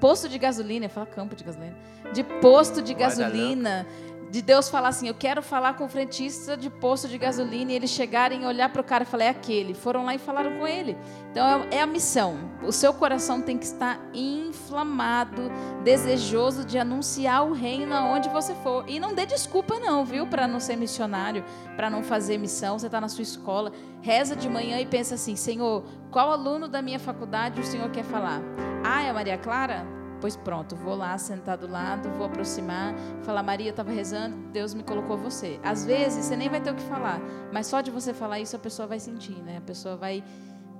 posto 0.00 0.28
de 0.28 0.38
gasolina, 0.38 0.86
eu 0.86 0.90
falo 0.90 1.06
campo 1.06 1.36
de 1.36 1.44
gasolina, 1.44 1.76
de 2.12 2.24
posto 2.24 2.82
de 2.82 2.94
gasolina, 2.94 3.86
de 4.34 4.42
Deus 4.42 4.68
falar 4.68 4.88
assim, 4.88 5.06
eu 5.06 5.14
quero 5.14 5.40
falar 5.40 5.74
com 5.74 5.84
o 5.84 5.88
frentista 5.88 6.56
de 6.56 6.68
posto 6.68 7.06
de 7.06 7.16
gasolina 7.16 7.70
e 7.70 7.76
eles 7.76 7.90
chegarem 7.90 8.42
e 8.42 8.44
olhar 8.44 8.68
para 8.68 8.80
o 8.80 8.84
cara 8.84 9.04
e 9.04 9.06
falar, 9.06 9.26
é 9.26 9.28
aquele. 9.28 9.74
Foram 9.74 10.04
lá 10.04 10.12
e 10.12 10.18
falaram 10.18 10.58
com 10.58 10.66
ele. 10.66 10.96
Então 11.30 11.46
é, 11.70 11.76
é 11.76 11.80
a 11.80 11.86
missão. 11.86 12.36
O 12.66 12.72
seu 12.72 12.92
coração 12.92 13.40
tem 13.40 13.56
que 13.56 13.64
estar 13.64 13.96
inflamado, 14.12 15.52
desejoso 15.84 16.64
de 16.64 16.76
anunciar 16.76 17.46
o 17.46 17.52
reino 17.52 17.94
aonde 17.94 18.28
você 18.28 18.56
for. 18.56 18.84
E 18.88 18.98
não 18.98 19.14
dê 19.14 19.24
desculpa 19.24 19.78
não, 19.78 20.04
viu, 20.04 20.26
para 20.26 20.48
não 20.48 20.58
ser 20.58 20.74
missionário, 20.74 21.44
para 21.76 21.88
não 21.88 22.02
fazer 22.02 22.36
missão. 22.36 22.76
Você 22.76 22.86
está 22.86 23.00
na 23.00 23.08
sua 23.08 23.22
escola, 23.22 23.70
reza 24.02 24.34
de 24.34 24.48
manhã 24.48 24.80
e 24.80 24.86
pensa 24.86 25.14
assim, 25.14 25.36
Senhor, 25.36 25.84
qual 26.10 26.32
aluno 26.32 26.66
da 26.66 26.82
minha 26.82 26.98
faculdade 26.98 27.60
o 27.60 27.64
Senhor 27.64 27.88
quer 27.92 28.02
falar? 28.02 28.40
Ah, 28.84 29.00
é 29.00 29.12
Maria 29.12 29.38
Clara? 29.38 30.03
Pois 30.24 30.36
pronto, 30.36 30.74
vou 30.74 30.94
lá 30.94 31.18
sentar 31.18 31.58
do 31.58 31.70
lado, 31.70 32.08
vou 32.16 32.24
aproximar, 32.24 32.94
falar, 33.24 33.42
Maria, 33.42 33.68
estava 33.68 33.92
rezando, 33.92 34.34
Deus 34.54 34.72
me 34.72 34.82
colocou 34.82 35.18
você. 35.18 35.60
Às 35.62 35.84
vezes 35.84 36.24
você 36.24 36.34
nem 36.34 36.48
vai 36.48 36.62
ter 36.62 36.70
o 36.70 36.74
que 36.74 36.82
falar, 36.84 37.20
mas 37.52 37.66
só 37.66 37.82
de 37.82 37.90
você 37.90 38.14
falar 38.14 38.40
isso 38.40 38.56
a 38.56 38.58
pessoa 38.58 38.88
vai 38.88 38.98
sentir, 38.98 39.36
né? 39.42 39.58
A 39.58 39.60
pessoa 39.60 39.96
vai 39.96 40.24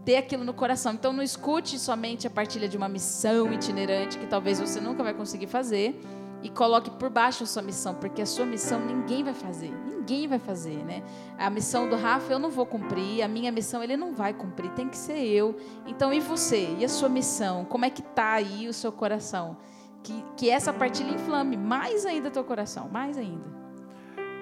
ter 0.03 0.17
aquilo 0.17 0.45
no 0.45 0.55
coração. 0.55 0.95
Então 0.95 1.13
não 1.13 1.23
escute 1.23 1.79
somente 1.79 2.27
a 2.27 2.31
partilha 2.31 2.67
de 2.67 2.79
uma 2.79 2.89
missão 2.89 3.53
itinerante 3.53 4.17
que 4.17 4.27
talvez 4.27 4.59
você 4.59 4.81
nunca 4.81 5.03
vai 5.03 5.13
conseguir 5.13 5.47
fazer 5.47 6.01
e 6.45 6.51
coloque 6.51 6.91
por 6.91 7.09
baixo 7.09 7.43
a 7.43 7.47
sua 7.47 7.63
missão, 7.63 7.95
porque 7.95 8.21
a 8.21 8.27
sua 8.27 8.45
missão 8.45 8.79
ninguém 8.79 9.25
vai 9.25 9.33
fazer, 9.33 9.73
ninguém 9.87 10.29
vai 10.29 10.39
fazer, 10.39 10.77
né? 10.85 11.03
A 11.39 11.49
missão 11.49 11.89
do 11.89 11.97
Rafa 11.97 12.31
eu 12.31 12.39
não 12.39 12.51
vou 12.51 12.67
cumprir, 12.67 13.23
a 13.23 13.27
minha 13.27 13.51
missão 13.51 13.83
ele 13.83 13.97
não 13.97 14.15
vai 14.15 14.35
cumprir, 14.35 14.71
tem 14.73 14.87
que 14.87 14.97
ser 14.97 15.19
eu. 15.19 15.57
Então 15.87 16.13
e 16.13 16.21
você? 16.21 16.77
E 16.79 16.85
a 16.85 16.89
sua 16.89 17.09
missão? 17.09 17.65
Como 17.65 17.87
é 17.87 17.91
que 17.91 18.03
tá 18.03 18.33
aí 18.33 18.69
o 18.69 18.75
seu 18.75 18.93
coração? 18.93 19.57
Que, 20.03 20.23
que 20.37 20.51
essa 20.51 20.71
partilha 20.71 21.15
inflame 21.15 21.57
mais 21.57 22.05
ainda 22.05 22.31
teu 22.31 22.45
coração, 22.45 22.91
mais 22.91 23.17
ainda. 23.17 23.47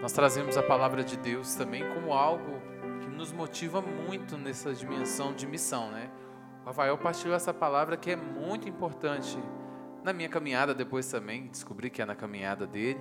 Nós 0.02 0.10
trazemos 0.10 0.56
a 0.56 0.62
palavra 0.62 1.04
de 1.04 1.16
Deus 1.16 1.54
também 1.54 1.84
como 1.94 2.12
algo 2.12 2.60
que 3.00 3.06
nos 3.06 3.32
motiva 3.32 3.80
muito 3.80 4.36
nessa 4.36 4.74
dimensão 4.74 5.32
de 5.32 5.46
missão, 5.46 5.92
né? 5.92 6.10
O 6.64 6.66
Rafael 6.66 6.98
partilhou 6.98 7.36
essa 7.36 7.54
palavra 7.54 7.96
que 7.96 8.10
é 8.10 8.16
muito 8.16 8.68
importante 8.68 9.38
na 10.04 10.12
minha 10.12 10.28
caminhada 10.28 10.74
depois 10.74 11.08
também, 11.08 11.46
descobri 11.46 11.88
que 11.88 12.02
é 12.02 12.06
na 12.06 12.14
caminhada 12.14 12.66
dele, 12.66 13.00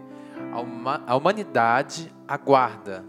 a 1.08 1.16
humanidade 1.16 2.14
aguarda, 2.28 3.04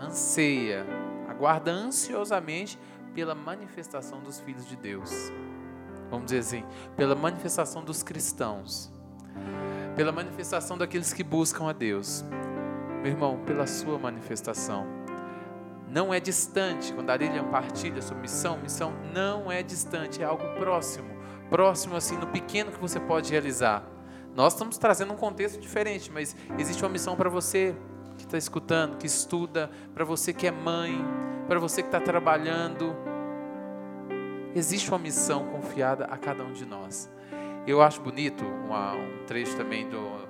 anseia, 0.00 0.86
aguarda 1.28 1.70
ansiosamente 1.70 2.78
pela 3.14 3.34
manifestação 3.34 4.20
dos 4.20 4.38
filhos 4.40 4.66
de 4.66 4.76
Deus. 4.76 5.32
Vamos 6.10 6.26
dizer 6.26 6.38
assim, 6.38 6.64
pela 6.96 7.14
manifestação 7.14 7.84
dos 7.84 8.02
cristãos, 8.02 8.92
pela 9.96 10.12
manifestação 10.12 10.78
daqueles 10.78 11.12
que 11.12 11.24
buscam 11.24 11.68
a 11.68 11.72
Deus. 11.72 12.24
Meu 13.02 13.12
irmão, 13.12 13.38
pela 13.44 13.66
sua 13.66 13.98
manifestação. 13.98 14.86
Não 15.88 16.12
é 16.12 16.20
distante, 16.20 16.92
quando 16.92 17.10
a 17.10 17.16
Lilian 17.16 17.44
partilha 17.44 18.02
sobre 18.02 18.22
missão, 18.22 18.58
missão 18.58 18.92
não 19.12 19.50
é 19.50 19.62
distante, 19.62 20.22
é 20.22 20.24
algo 20.24 20.44
próximo 20.58 21.17
próximo, 21.48 21.96
assim, 21.96 22.16
no 22.16 22.26
pequeno 22.26 22.70
que 22.70 22.78
você 22.78 23.00
pode 23.00 23.30
realizar. 23.30 23.82
Nós 24.34 24.52
estamos 24.52 24.78
trazendo 24.78 25.12
um 25.12 25.16
contexto 25.16 25.60
diferente, 25.60 26.10
mas 26.12 26.36
existe 26.58 26.82
uma 26.82 26.88
missão 26.88 27.16
para 27.16 27.28
você 27.28 27.74
que 28.16 28.24
está 28.24 28.38
escutando, 28.38 28.96
que 28.96 29.06
estuda, 29.06 29.70
para 29.94 30.04
você 30.04 30.32
que 30.32 30.46
é 30.46 30.50
mãe, 30.50 31.04
para 31.46 31.58
você 31.58 31.82
que 31.82 31.88
está 31.88 32.00
trabalhando. 32.00 32.94
Existe 34.54 34.88
uma 34.90 34.98
missão 34.98 35.46
confiada 35.48 36.04
a 36.04 36.16
cada 36.16 36.44
um 36.44 36.52
de 36.52 36.66
nós. 36.66 37.10
Eu 37.66 37.82
acho 37.82 38.00
bonito 38.00 38.44
uma, 38.44 38.94
um 38.94 39.24
trecho 39.26 39.56
também 39.56 39.88
do, 39.88 40.28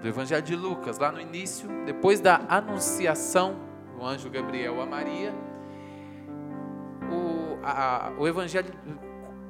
do 0.00 0.08
Evangelho 0.08 0.42
de 0.42 0.54
Lucas, 0.54 0.98
lá 0.98 1.10
no 1.10 1.20
início, 1.20 1.68
depois 1.84 2.20
da 2.20 2.42
anunciação 2.48 3.56
do 3.96 4.04
anjo 4.04 4.28
Gabriel 4.28 4.80
a 4.80 4.86
Maria. 4.86 5.34
O, 7.10 7.58
a, 7.62 8.12
o 8.18 8.26
Evangelho 8.26 8.72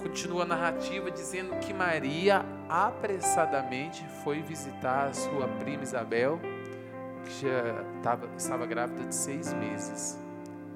continua 0.04 0.42
a 0.42 0.46
narrativa 0.46 1.10
dizendo 1.10 1.58
que 1.60 1.72
Maria 1.72 2.44
apressadamente 2.68 4.06
foi 4.22 4.42
visitar 4.42 5.08
a 5.08 5.14
sua 5.14 5.48
prima 5.48 5.82
Isabel, 5.82 6.38
que 7.24 7.30
já 7.40 7.82
estava, 7.96 8.28
estava 8.36 8.66
grávida 8.66 9.06
de 9.06 9.14
seis 9.14 9.54
meses. 9.54 10.22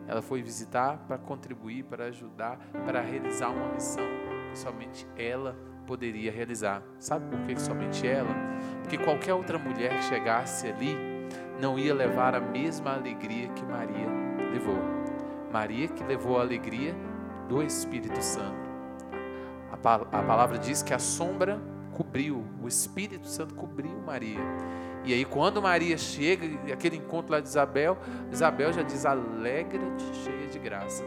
Ela 0.07 0.23
foi 0.23 0.41
visitar 0.41 0.97
para 1.07 1.19
contribuir, 1.19 1.85
para 1.85 2.07
ajudar, 2.07 2.59
para 2.87 3.03
realizar 3.03 3.51
uma 3.51 3.69
missão 3.75 4.03
que 4.51 4.59
somente 4.59 5.07
ela 5.15 5.55
poderia 5.87 6.33
realizar. 6.33 6.83
Sabe 6.99 7.27
por 7.29 7.47
que 7.47 7.61
somente 7.61 8.07
ela? 8.07 8.35
Porque 8.81 8.97
qualquer 8.97 9.35
outra 9.35 9.59
mulher 9.59 9.95
que 9.99 10.05
chegasse 10.05 10.69
ali 10.69 10.97
não 11.61 11.79
ia 11.79 11.95
levar 11.95 12.35
a 12.35 12.41
mesma 12.41 12.95
alegria 12.95 13.49
que 13.51 13.63
Maria 13.63 14.09
levou. 14.51 14.79
Maria 15.53 15.87
que 15.87 16.03
levou 16.03 16.38
a 16.38 16.41
alegria 16.41 16.95
do 17.47 17.62
Espírito 17.62 18.23
Santo. 18.23 18.67
A 19.70 20.22
palavra 20.22 20.59
diz 20.59 20.83
que 20.83 20.94
a 20.94 20.98
sombra 20.98 21.61
cobriu, 21.96 22.44
o 22.62 22.68
Espírito 22.68 23.26
Santo 23.26 23.54
cobriu 23.54 23.98
Maria. 24.07 24.38
E 25.04 25.12
aí, 25.12 25.24
quando 25.24 25.62
Maria 25.62 25.96
chega, 25.96 26.46
aquele 26.72 26.96
encontro 26.96 27.33
lá 27.33 27.40
de 27.40 27.48
Isabel, 27.48 27.98
Isabel 28.31 28.72
já 28.72 28.83
diz: 28.83 29.07
Alegra-te, 29.07 30.04
cheia 30.24 30.46
de 30.48 30.59
graça. 30.59 31.04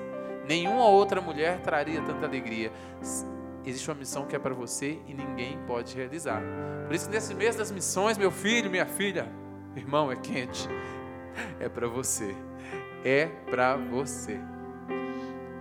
Nenhuma 0.47 0.85
outra 0.85 1.21
mulher 1.21 1.61
traria 1.61 2.01
tanta 2.01 2.25
alegria. 2.25 2.71
Existe 3.63 3.89
uma 3.89 3.97
missão 3.97 4.25
que 4.25 4.35
é 4.35 4.39
para 4.39 4.53
você 4.53 4.99
e 5.07 5.13
ninguém 5.13 5.59
pode 5.67 5.95
realizar. 5.95 6.41
Por 6.87 6.95
isso, 6.95 7.09
nesse 7.09 7.33
mês 7.35 7.55
das 7.55 7.71
missões, 7.71 8.17
meu 8.17 8.31
filho, 8.31 8.69
minha 8.69 8.85
filha, 8.85 9.31
irmão, 9.75 10.11
é 10.11 10.15
quente. 10.15 10.67
É 11.59 11.69
para 11.69 11.87
você. 11.87 12.35
É 13.05 13.27
para 13.49 13.77
você. 13.77 14.39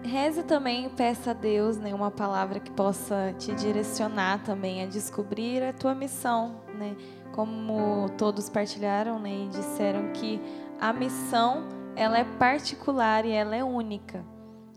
Reze 0.02 0.42
também 0.42 0.88
peça 0.88 1.32
a 1.32 1.34
Deus 1.34 1.76
né, 1.76 1.94
uma 1.94 2.10
palavra 2.10 2.58
que 2.58 2.70
possa 2.70 3.34
te 3.38 3.52
direcionar 3.52 4.42
também 4.42 4.82
a 4.82 4.86
descobrir 4.86 5.62
a 5.62 5.72
tua 5.72 5.94
missão, 5.94 6.62
né? 6.74 6.96
Como 7.32 8.08
todos 8.16 8.48
partilharam 8.48 9.18
né, 9.18 9.30
e 9.30 9.48
disseram 9.48 10.12
que 10.12 10.40
a 10.80 10.92
missão 10.92 11.68
ela 11.94 12.18
é 12.18 12.24
particular 12.24 13.24
e 13.24 13.30
ela 13.30 13.54
é 13.54 13.62
única. 13.62 14.24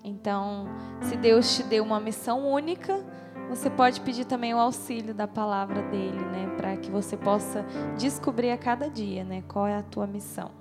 Então, 0.03 0.67
se 1.01 1.15
Deus 1.15 1.55
te 1.55 1.63
deu 1.63 1.83
uma 1.83 1.99
missão 1.99 2.45
única, 2.45 3.03
você 3.49 3.69
pode 3.69 4.01
pedir 4.01 4.25
também 4.25 4.53
o 4.53 4.59
auxílio 4.59 5.13
da 5.13 5.27
palavra 5.27 5.81
dele, 5.83 6.19
né, 6.19 6.53
para 6.57 6.75
que 6.75 6.91
você 6.91 7.15
possa 7.15 7.65
descobrir 7.97 8.51
a 8.51 8.57
cada 8.57 8.89
dia, 8.89 9.23
né, 9.23 9.43
qual 9.47 9.65
é 9.65 9.75
a 9.75 9.83
tua 9.83 10.05
missão. 10.05 10.51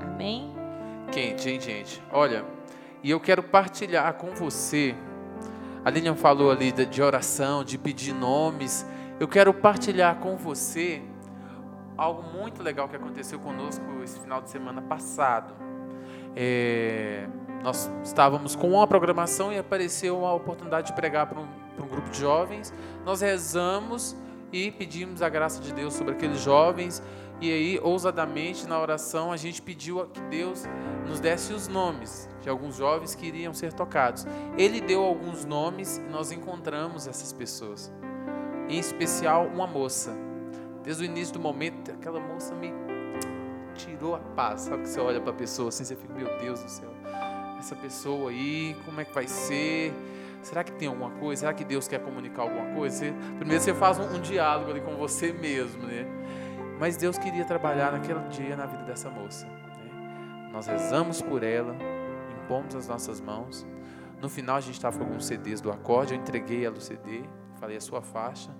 Amém? 0.00 0.52
Quente, 1.12 1.48
hein, 1.48 1.60
gente? 1.60 2.02
Olha, 2.12 2.44
e 3.02 3.10
eu 3.10 3.20
quero 3.20 3.42
partilhar 3.42 4.12
com 4.14 4.30
você. 4.34 4.94
A 5.84 5.90
Lilian 5.90 6.14
falou 6.14 6.50
ali 6.50 6.72
de 6.72 7.02
oração, 7.02 7.64
de 7.64 7.78
pedir 7.78 8.12
nomes. 8.12 8.86
Eu 9.18 9.26
quero 9.26 9.52
partilhar 9.54 10.16
com 10.16 10.36
você 10.36 11.02
algo 11.96 12.22
muito 12.22 12.62
legal 12.62 12.88
que 12.88 12.96
aconteceu 12.96 13.38
conosco 13.38 13.84
esse 14.02 14.18
final 14.20 14.40
de 14.40 14.50
semana 14.50 14.80
passado. 14.80 15.54
É, 16.34 17.26
nós 17.62 17.90
estávamos 18.02 18.56
com 18.56 18.70
uma 18.70 18.86
programação 18.86 19.52
e 19.52 19.58
apareceu 19.58 20.24
a 20.24 20.32
oportunidade 20.32 20.88
de 20.88 20.92
pregar 20.94 21.26
para 21.26 21.40
um, 21.40 21.46
para 21.76 21.84
um 21.84 21.88
grupo 21.88 22.10
de 22.10 22.18
jovens. 22.18 22.72
Nós 23.04 23.20
rezamos 23.20 24.16
e 24.52 24.70
pedimos 24.70 25.22
a 25.22 25.28
graça 25.28 25.60
de 25.60 25.72
Deus 25.72 25.94
sobre 25.94 26.14
aqueles 26.14 26.40
jovens. 26.40 27.02
E 27.40 27.50
aí, 27.50 27.80
ousadamente, 27.82 28.66
na 28.66 28.78
oração, 28.78 29.32
a 29.32 29.36
gente 29.36 29.62
pediu 29.62 30.06
que 30.06 30.20
Deus 30.22 30.64
nos 31.08 31.20
desse 31.20 31.54
os 31.54 31.68
nomes 31.68 32.28
de 32.42 32.50
alguns 32.50 32.76
jovens 32.76 33.14
que 33.14 33.26
iriam 33.26 33.54
ser 33.54 33.72
tocados. 33.72 34.26
Ele 34.58 34.80
deu 34.80 35.02
alguns 35.02 35.44
nomes 35.44 35.96
e 35.96 36.10
nós 36.10 36.32
encontramos 36.32 37.06
essas 37.06 37.32
pessoas. 37.32 37.90
Em 38.68 38.78
especial, 38.78 39.46
uma 39.46 39.66
moça. 39.66 40.14
Desde 40.82 41.02
o 41.02 41.06
início 41.06 41.34
do 41.34 41.40
momento, 41.40 41.90
aquela 41.90 42.20
moça 42.20 42.54
me 42.54 42.72
tirou 43.74 44.14
a 44.14 44.18
paz. 44.18 44.62
Sabe 44.62 44.82
que 44.82 44.88
você 44.88 45.00
olha 45.00 45.20
para 45.20 45.30
a 45.30 45.36
pessoa 45.36 45.70
assim, 45.70 45.84
você 45.84 45.96
fica, 45.96 46.12
meu 46.12 46.38
Deus 46.38 46.62
do 46.62 46.68
céu, 46.68 46.90
essa 47.58 47.74
pessoa 47.74 48.30
aí, 48.30 48.76
como 48.84 49.00
é 49.00 49.04
que 49.04 49.14
vai 49.14 49.26
ser? 49.26 49.94
Será 50.42 50.64
que 50.64 50.72
tem 50.72 50.88
alguma 50.88 51.10
coisa? 51.10 51.40
Será 51.40 51.52
que 51.52 51.64
Deus 51.64 51.86
quer 51.86 52.00
comunicar 52.00 52.42
alguma 52.42 52.74
coisa? 52.74 52.96
Você, 52.96 53.14
primeiro 53.38 53.62
você 53.62 53.74
faz 53.74 53.98
um, 53.98 54.16
um 54.16 54.20
diálogo 54.20 54.70
ali 54.70 54.80
com 54.80 54.96
você 54.96 55.32
mesmo, 55.32 55.82
né? 55.82 56.06
Mas 56.80 56.96
Deus 56.96 57.18
queria 57.18 57.44
trabalhar 57.44 57.92
naquele 57.92 58.20
dia 58.30 58.56
na 58.56 58.64
vida 58.64 58.82
dessa 58.84 59.10
moça. 59.10 59.46
Né? 59.46 60.50
Nós 60.50 60.66
rezamos 60.66 61.20
por 61.20 61.42
ela, 61.42 61.76
impomos 62.42 62.74
as 62.74 62.88
nossas 62.88 63.20
mãos. 63.20 63.66
No 64.18 64.30
final 64.30 64.56
a 64.56 64.60
gente 64.60 64.76
estava 64.76 64.96
com 64.96 65.04
alguns 65.04 65.26
CDs 65.26 65.60
do 65.60 65.70
acorde, 65.70 66.14
eu 66.14 66.18
entreguei 66.18 66.64
ela 66.64 66.78
o 66.78 66.80
CD, 66.80 67.22
falei 67.56 67.76
a 67.76 67.80
sua 67.82 68.00
faixa, 68.00 68.50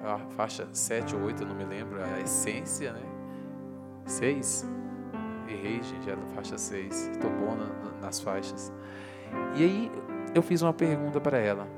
a 0.00 0.18
faixa 0.30 0.68
7 0.72 1.14
ou 1.14 1.22
8, 1.22 1.44
eu 1.44 1.48
não 1.48 1.54
me 1.54 1.64
lembro, 1.64 2.02
a 2.02 2.20
essência, 2.20 2.92
né? 2.92 3.02
6? 4.04 4.66
Errei, 5.48 5.80
gente, 5.84 6.10
era 6.10 6.20
faixa 6.34 6.58
6. 6.58 7.10
Estou 7.12 7.30
bom 7.30 7.54
na, 7.54 8.00
nas 8.00 8.18
faixas. 8.18 8.72
E 9.54 9.62
aí 9.62 9.92
eu 10.34 10.42
fiz 10.42 10.62
uma 10.62 10.72
pergunta 10.72 11.20
para 11.20 11.38
ela. 11.38 11.68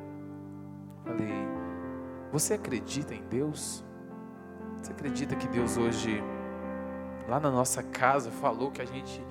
Falei: 1.05 1.31
Você 2.33 2.55
acredita 2.55 3.15
em 3.15 3.23
Deus? 3.25 3.85
Você 4.83 4.93
acredita 4.93 5.37
que 5.37 5.49
Deus 5.49 5.77
hoje, 5.77 6.23
lá 7.29 7.41
na 7.41 7.51
nossa 7.51 7.83
casa, 7.83 8.31
falou 8.31 8.71
que 8.71 8.81
a 8.81 8.85
gente 8.85 9.23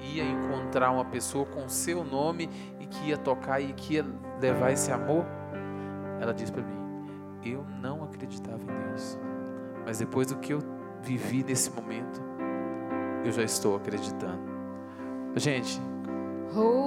ia 0.00 0.24
encontrar 0.24 0.90
uma 0.90 1.04
pessoa 1.04 1.46
com 1.46 1.68
seu 1.68 2.04
nome 2.04 2.50
e 2.80 2.86
que 2.86 3.08
ia 3.08 3.16
tocar 3.16 3.60
e 3.60 3.72
que 3.72 3.94
ia 3.94 4.04
levar 4.40 4.72
esse 4.72 4.92
amor? 4.92 5.24
Ela 6.20 6.34
disse 6.34 6.52
para 6.52 6.62
mim: 6.62 6.76
Eu 7.44 7.64
não 7.80 8.04
acreditava 8.04 8.62
em 8.62 8.88
Deus, 8.88 9.18
mas 9.84 9.98
depois 9.98 10.26
do 10.26 10.36
que 10.36 10.52
eu 10.52 10.60
vivi 11.02 11.44
nesse 11.44 11.70
momento, 11.70 12.20
eu 13.24 13.32
já 13.32 13.42
estou 13.42 13.76
acreditando. 13.76 14.56
Gente, 15.36 15.80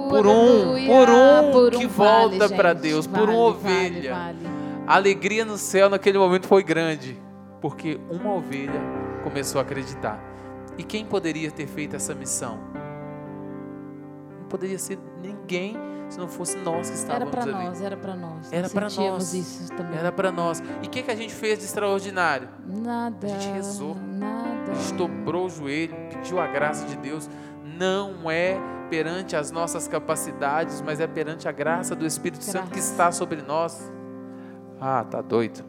por 0.08 0.26
um, 0.26 0.86
por 0.86 1.08
um, 1.08 1.52
por 1.52 1.74
um 1.74 1.78
que 1.78 1.86
volta 1.86 2.48
para 2.48 2.72
Deus, 2.72 3.06
vale, 3.06 3.26
por 3.26 3.32
uma 3.32 3.44
ovelha. 3.46 4.14
Vale, 4.14 4.44
vale 4.44 4.84
A 4.86 4.94
alegria 4.94 5.44
no 5.44 5.56
céu 5.56 5.88
naquele 5.88 6.18
momento 6.18 6.48
foi 6.48 6.64
grande, 6.64 7.16
porque 7.60 8.00
uma 8.10 8.32
ovelha 8.34 8.80
começou 9.22 9.58
a 9.58 9.62
acreditar. 9.62 10.18
E 10.78 10.82
quem 10.82 11.04
poderia 11.04 11.50
ter 11.50 11.66
feito 11.66 11.94
essa 11.96 12.14
missão? 12.14 12.58
Não 14.40 14.48
poderia 14.48 14.78
ser 14.78 14.98
ninguém 15.22 15.76
se 16.08 16.18
não 16.18 16.26
fosse 16.26 16.56
nós 16.58 16.88
que 16.88 16.94
Era 16.94 17.24
estávamos 17.24 17.30
para 17.30 17.42
ali. 17.42 17.52
nós, 17.52 17.80
era 17.82 17.96
para 17.96 18.16
nós. 18.16 18.52
Era 18.52 18.68
pra 18.68 18.88
Sentíamos 18.90 19.32
nós. 19.32 19.34
isso 19.34 19.72
também. 19.74 19.98
Era 19.98 20.10
para 20.10 20.32
nós. 20.32 20.60
E 20.82 20.86
o 20.86 20.90
que, 20.90 21.02
que 21.02 21.10
a 21.10 21.14
gente 21.14 21.32
fez 21.32 21.58
de 21.58 21.66
extraordinário? 21.66 22.48
Nada. 22.66 23.26
A 23.26 23.30
gente 23.30 23.48
rezou. 23.52 23.94
Nada. 23.94 24.72
A 24.72 24.74
gente 24.74 24.94
dobrou 24.94 25.46
o 25.46 25.50
joelho, 25.50 25.94
pediu 26.10 26.40
a 26.40 26.46
graça 26.48 26.84
de 26.86 26.96
Deus. 26.96 27.28
Não 27.78 28.28
é 28.30 28.58
perante 28.90 29.36
as 29.36 29.52
nossas 29.52 29.86
capacidades, 29.86 30.82
mas 30.82 30.98
é 30.98 31.06
perante 31.06 31.46
a 31.48 31.52
graça 31.52 31.94
do 31.94 32.04
Espírito 32.04 32.42
Santo 32.42 32.64
que 32.70 32.74
Graça. 32.74 32.90
está 32.90 33.12
sobre 33.12 33.40
nós. 33.42 33.92
Ah, 34.80 35.04
tá 35.04 35.22
doido. 35.22 35.62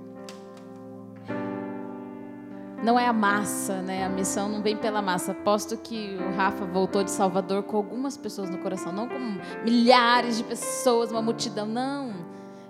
Não 2.83 2.99
é 2.99 3.07
a 3.07 3.13
massa, 3.13 3.81
né? 3.81 4.03
A 4.03 4.09
missão 4.09 4.49
não 4.49 4.61
vem 4.61 4.75
pela 4.75 5.01
massa. 5.01 5.33
Aposto 5.33 5.77
que 5.77 6.17
o 6.19 6.35
Rafa 6.35 6.65
voltou 6.65 7.03
de 7.03 7.11
Salvador 7.11 7.61
com 7.63 7.77
algumas 7.77 8.17
pessoas 8.17 8.49
no 8.49 8.57
coração, 8.57 8.91
não 8.91 9.07
com 9.07 9.19
milhares 9.63 10.37
de 10.37 10.43
pessoas, 10.43 11.11
uma 11.11 11.21
multidão. 11.21 11.67
Não. 11.67 12.11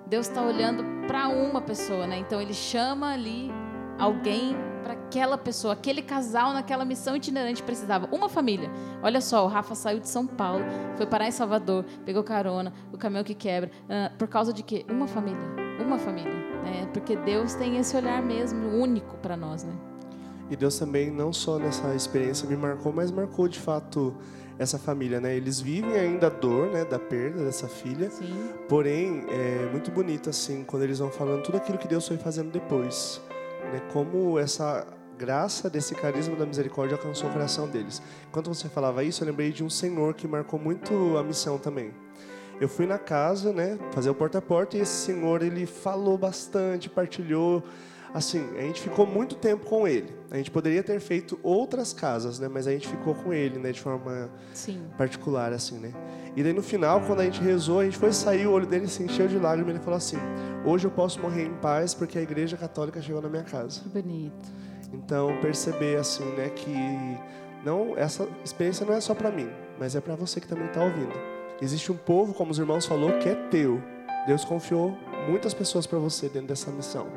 Deus 0.05 0.27
está 0.27 0.41
olhando 0.41 0.83
para 1.07 1.29
uma 1.29 1.61
pessoa, 1.61 2.05
né? 2.05 2.17
Então 2.17 2.41
ele 2.41 2.53
chama 2.53 3.13
ali 3.13 3.49
alguém 3.97 4.57
para 4.83 4.93
aquela 4.93 5.37
pessoa, 5.37 5.73
aquele 5.73 6.01
casal 6.01 6.51
naquela 6.51 6.83
missão 6.83 7.15
itinerante 7.15 7.63
precisava. 7.63 8.09
Uma 8.11 8.27
família. 8.27 8.69
Olha 9.01 9.21
só, 9.21 9.45
o 9.45 9.47
Rafa 9.47 9.75
saiu 9.75 9.99
de 9.99 10.09
São 10.09 10.27
Paulo, 10.27 10.65
foi 10.97 11.05
parar 11.05 11.27
em 11.27 11.31
Salvador, 11.31 11.85
pegou 12.05 12.23
carona, 12.23 12.73
o 12.91 12.97
caminhão 12.97 13.23
que 13.23 13.35
quebra. 13.35 13.71
ah, 13.89 14.11
por 14.17 14.27
causa 14.27 14.51
de 14.51 14.63
quê? 14.63 14.85
Uma 14.89 15.07
família. 15.07 15.39
Uma 15.79 15.97
família. 15.97 16.33
Né? 16.63 16.89
Porque 16.91 17.15
Deus 17.15 17.53
tem 17.53 17.77
esse 17.77 17.95
olhar 17.95 18.21
mesmo 18.21 18.69
único 18.77 19.15
para 19.17 19.37
nós, 19.37 19.63
né? 19.63 19.90
E 20.51 20.55
Deus 20.57 20.77
também, 20.77 21.09
não 21.09 21.31
só 21.31 21.57
nessa 21.57 21.95
experiência 21.95 22.45
me 22.45 22.57
marcou, 22.57 22.91
mas 22.91 23.09
marcou 23.09 23.47
de 23.47 23.57
fato 23.57 24.13
essa 24.59 24.77
família, 24.77 25.21
né? 25.21 25.33
Eles 25.33 25.61
vivem 25.61 25.93
ainda 25.97 26.27
a 26.27 26.29
dor, 26.29 26.67
né, 26.67 26.83
da 26.83 26.99
perda 26.99 27.45
dessa 27.45 27.69
filha. 27.69 28.11
Sim. 28.11 28.49
Porém, 28.67 29.25
é 29.29 29.69
muito 29.71 29.89
bonito 29.89 30.29
assim 30.29 30.65
quando 30.65 30.83
eles 30.83 30.99
vão 30.99 31.09
falando 31.09 31.41
tudo 31.41 31.55
aquilo 31.55 31.77
que 31.77 31.87
Deus 31.87 32.05
foi 32.05 32.17
fazendo 32.17 32.51
depois, 32.51 33.21
né? 33.71 33.81
Como 33.93 34.37
essa 34.37 34.85
graça 35.17 35.69
desse 35.69 35.95
carisma 35.95 36.35
da 36.35 36.45
misericórdia 36.45 36.97
alcançou 36.97 37.29
o 37.29 37.31
coração 37.33 37.69
deles. 37.69 38.01
Enquanto 38.27 38.53
você 38.53 38.67
falava 38.67 39.05
isso, 39.05 39.23
eu 39.23 39.27
lembrei 39.27 39.53
de 39.53 39.63
um 39.63 39.69
senhor 39.69 40.15
que 40.15 40.27
marcou 40.27 40.59
muito 40.59 41.15
a 41.17 41.23
missão 41.23 41.57
também. 41.57 41.93
Eu 42.59 42.67
fui 42.67 42.85
na 42.85 42.99
casa, 42.99 43.53
né, 43.53 43.79
fazer 43.91 44.09
o 44.09 44.13
porta 44.13 44.39
a 44.39 44.41
porta 44.41 44.77
e 44.77 44.81
esse 44.81 45.05
senhor 45.05 45.41
ele 45.41 45.65
falou 45.65 46.17
bastante, 46.17 46.89
partilhou. 46.89 47.63
Assim, 48.13 48.45
a 48.57 48.61
gente 48.61 48.81
ficou 48.81 49.05
muito 49.05 49.35
tempo 49.35 49.65
com 49.65 49.87
ele. 49.87 50.13
A 50.29 50.37
gente 50.37 50.51
poderia 50.51 50.83
ter 50.83 50.99
feito 50.99 51.39
outras 51.41 51.93
casas, 51.93 52.39
né, 52.39 52.49
mas 52.49 52.67
a 52.67 52.71
gente 52.71 52.87
ficou 52.87 53.15
com 53.15 53.33
ele, 53.33 53.57
né, 53.57 53.71
de 53.71 53.79
forma 53.79 54.29
Sim. 54.53 54.81
particular, 54.97 55.53
assim, 55.53 55.77
né? 55.77 55.93
E 56.35 56.43
daí 56.43 56.53
no 56.53 56.63
final, 56.63 57.01
quando 57.01 57.21
a 57.21 57.25
gente 57.25 57.41
rezou, 57.41 57.79
a 57.79 57.85
gente 57.85 57.97
foi 57.97 58.11
sair, 58.11 58.47
o 58.47 58.51
olho 58.51 58.65
dele 58.65 58.87
se 58.87 59.03
encheu 59.03 59.27
de 59.27 59.37
lágrimas 59.37 59.73
e 59.73 59.77
ele 59.77 59.83
falou 59.83 59.97
assim: 59.97 60.17
Hoje 60.65 60.85
eu 60.85 60.91
posso 60.91 61.19
morrer 61.19 61.45
em 61.45 61.53
paz 61.55 61.93
porque 61.93 62.17
a 62.17 62.21
igreja 62.21 62.55
católica 62.55 63.01
chegou 63.01 63.21
na 63.21 63.29
minha 63.29 63.43
casa. 63.43 63.81
Que 63.81 63.89
bonito. 63.89 64.49
Então, 64.93 65.37
perceber, 65.41 65.97
assim, 65.97 66.25
né, 66.35 66.49
que 66.49 66.73
não, 67.65 67.97
essa 67.97 68.27
experiência 68.43 68.85
não 68.85 68.93
é 68.93 69.01
só 69.01 69.13
para 69.13 69.31
mim, 69.31 69.49
mas 69.79 69.95
é 69.95 70.01
para 70.01 70.15
você 70.15 70.39
que 70.39 70.47
também 70.47 70.67
está 70.67 70.83
ouvindo. 70.83 71.13
Existe 71.61 71.91
um 71.91 71.97
povo, 71.97 72.33
como 72.33 72.51
os 72.51 72.59
irmãos 72.59 72.85
falou, 72.85 73.19
que 73.19 73.29
é 73.29 73.35
teu. 73.35 73.81
Deus 74.25 74.43
confiou 74.43 74.97
muitas 75.27 75.53
pessoas 75.53 75.85
para 75.85 75.99
você 75.99 76.27
dentro 76.27 76.47
dessa 76.47 76.71
missão. 76.71 77.07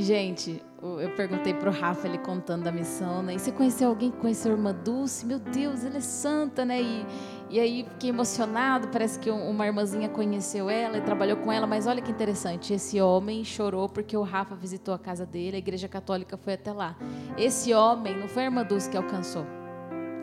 Gente, 0.00 0.62
eu 0.80 1.10
perguntei 1.16 1.52
pro 1.52 1.70
Rafa, 1.72 2.06
ele 2.06 2.18
contando 2.18 2.62
da 2.62 2.70
missão, 2.70 3.20
né? 3.22 3.34
E 3.34 3.38
você 3.38 3.50
conheceu 3.50 3.88
alguém 3.88 4.10
que 4.10 4.18
conheceu 4.18 4.52
a 4.52 4.54
irmã 4.54 4.72
Dulce? 4.72 5.26
Meu 5.26 5.38
Deus, 5.38 5.84
ela 5.84 5.96
é 5.96 6.00
santa, 6.00 6.64
né? 6.64 6.80
E, 6.80 7.06
e 7.50 7.58
aí 7.58 7.84
fiquei 7.88 8.10
emocionado, 8.10 8.88
parece 8.88 9.18
que 9.18 9.28
um- 9.30 9.50
uma 9.50 9.66
irmãzinha 9.66 10.08
conheceu 10.08 10.70
ela 10.70 10.98
e 10.98 11.00
trabalhou 11.00 11.38
com 11.38 11.50
ela, 11.50 11.66
mas 11.66 11.86
olha 11.86 12.00
que 12.00 12.10
interessante, 12.12 12.72
esse 12.72 13.00
homem 13.00 13.42
chorou 13.44 13.88
porque 13.88 14.16
o 14.16 14.22
Rafa 14.22 14.54
visitou 14.54 14.94
a 14.94 14.98
casa 14.98 15.26
dele, 15.26 15.56
a 15.56 15.58
igreja 15.58 15.88
católica 15.88 16.36
foi 16.36 16.52
até 16.52 16.70
lá. 16.72 16.94
Esse 17.36 17.74
homem 17.74 18.16
não 18.16 18.28
foi 18.28 18.42
a 18.42 18.46
irmã 18.46 18.62
Dulce 18.62 18.88
que 18.88 18.96
alcançou, 18.96 19.44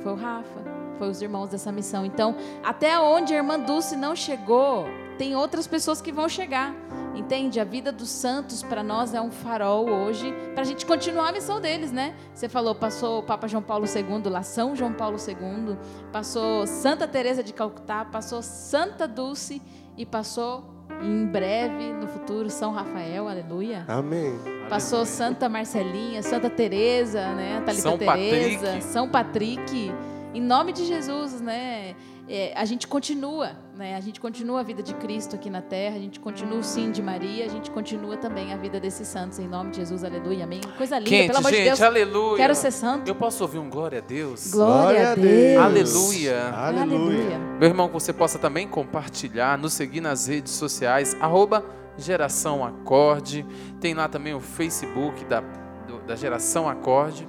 foi 0.01 0.13
o 0.13 0.15
Rafa, 0.15 0.63
foi 0.97 1.09
os 1.09 1.21
irmãos 1.21 1.49
dessa 1.49 1.71
missão. 1.71 2.05
Então, 2.05 2.33
até 2.63 2.97
onde 2.99 3.33
a 3.33 3.37
irmã 3.37 3.59
Dulce 3.59 3.97
não 3.97 4.15
chegou, 4.15 4.85
tem 5.17 5.35
outras 5.35 5.67
pessoas 5.67 5.99
que 6.01 6.11
vão 6.13 6.29
chegar. 6.29 6.73
Entende? 7.15 7.59
A 7.59 7.63
vida 7.63 7.91
dos 7.91 8.09
santos 8.09 8.61
para 8.61 8.83
nós 8.83 9.13
é 9.13 9.21
um 9.21 9.31
farol 9.31 9.89
hoje 9.89 10.33
para 10.53 10.61
a 10.61 10.65
gente 10.65 10.85
continuar 10.85 11.29
a 11.29 11.31
missão 11.31 11.61
deles, 11.61 11.91
né? 11.91 12.13
Você 12.33 12.49
falou, 12.49 12.75
passou 12.75 13.19
o 13.19 13.23
Papa 13.23 13.47
João 13.47 13.63
Paulo 13.63 13.85
II, 13.85 14.29
lá 14.29 14.43
São 14.43 14.75
João 14.75 14.93
Paulo 14.93 15.17
II, 15.17 15.77
passou 16.11 16.67
Santa 16.67 17.07
Teresa 17.07 17.41
de 17.41 17.53
Calcutá, 17.53 18.03
passou 18.05 18.41
Santa 18.41 19.07
Dulce 19.07 19.61
e 19.97 20.05
passou 20.05 20.75
em 21.01 21.25
breve, 21.25 21.93
no 21.93 22.07
futuro, 22.07 22.49
São 22.49 22.71
Rafael, 22.71 23.27
aleluia. 23.27 23.85
Amém. 23.87 24.37
Passou 24.69 25.05
Santa 25.05 25.47
Marcelinha, 25.49 26.21
Santa 26.21 26.49
Teresa, 26.49 27.33
né? 27.33 27.61
Talita 27.65 27.81
São 27.81 27.97
Teresa, 27.97 28.65
Patrick. 28.65 28.83
São 28.83 29.09
Patrick. 29.09 29.93
Em 30.33 30.41
nome 30.41 30.73
de 30.73 30.85
Jesus, 30.85 31.39
né? 31.39 31.95
É, 32.27 32.53
a 32.55 32.65
gente 32.65 32.87
continua, 32.87 33.51
né? 33.77 33.95
A 33.95 33.99
gente 33.99 34.19
continua 34.19 34.61
a 34.61 34.63
vida 34.63 34.81
de 34.81 34.95
Cristo 34.95 35.35
aqui 35.35 35.47
na 35.47 35.61
Terra. 35.61 35.95
A 35.95 35.99
gente 35.99 36.19
continua 36.19 36.57
o 36.57 36.63
sim 36.63 36.89
de 36.91 36.99
Maria. 36.99 37.45
A 37.45 37.47
gente 37.47 37.69
continua 37.69 38.17
também 38.17 38.51
a 38.51 38.57
vida 38.57 38.79
desses 38.79 39.07
santos. 39.07 39.37
Em 39.37 39.47
nome 39.47 39.69
de 39.69 39.77
Jesus, 39.77 40.03
aleluia, 40.03 40.43
amém. 40.45 40.59
Coisa 40.75 40.97
linda, 40.97 41.09
Quente, 41.11 41.27
pelo 41.27 41.37
amor 41.37 41.51
gente, 41.51 41.59
de 41.61 41.65
Deus. 41.67 41.81
aleluia. 41.83 42.37
Quero 42.37 42.55
ser 42.55 42.71
santo. 42.71 43.07
Eu 43.07 43.13
posso 43.13 43.43
ouvir 43.43 43.59
um 43.59 43.69
glória 43.69 43.99
a 43.99 44.01
Deus? 44.01 44.51
Glória, 44.51 45.11
a 45.11 45.15
Deus. 45.15 45.61
Aleluia. 45.61 46.49
Aleluia. 46.49 47.37
Meu 47.59 47.69
irmão, 47.69 47.87
que 47.89 47.93
você 47.93 48.11
possa 48.11 48.39
também 48.39 48.67
compartilhar, 48.67 49.55
nos 49.57 49.73
seguir 49.73 50.01
nas 50.01 50.25
redes 50.25 50.53
sociais, 50.53 51.15
arroba 51.21 51.63
Geração 51.95 52.65
Acorde. 52.65 53.45
Tem 53.79 53.93
lá 53.93 54.07
também 54.07 54.33
o 54.33 54.39
Facebook 54.39 55.23
da, 55.25 55.41
do- 55.87 55.99
da 56.07 56.15
Geração 56.15 56.67
Acorde. 56.67 57.27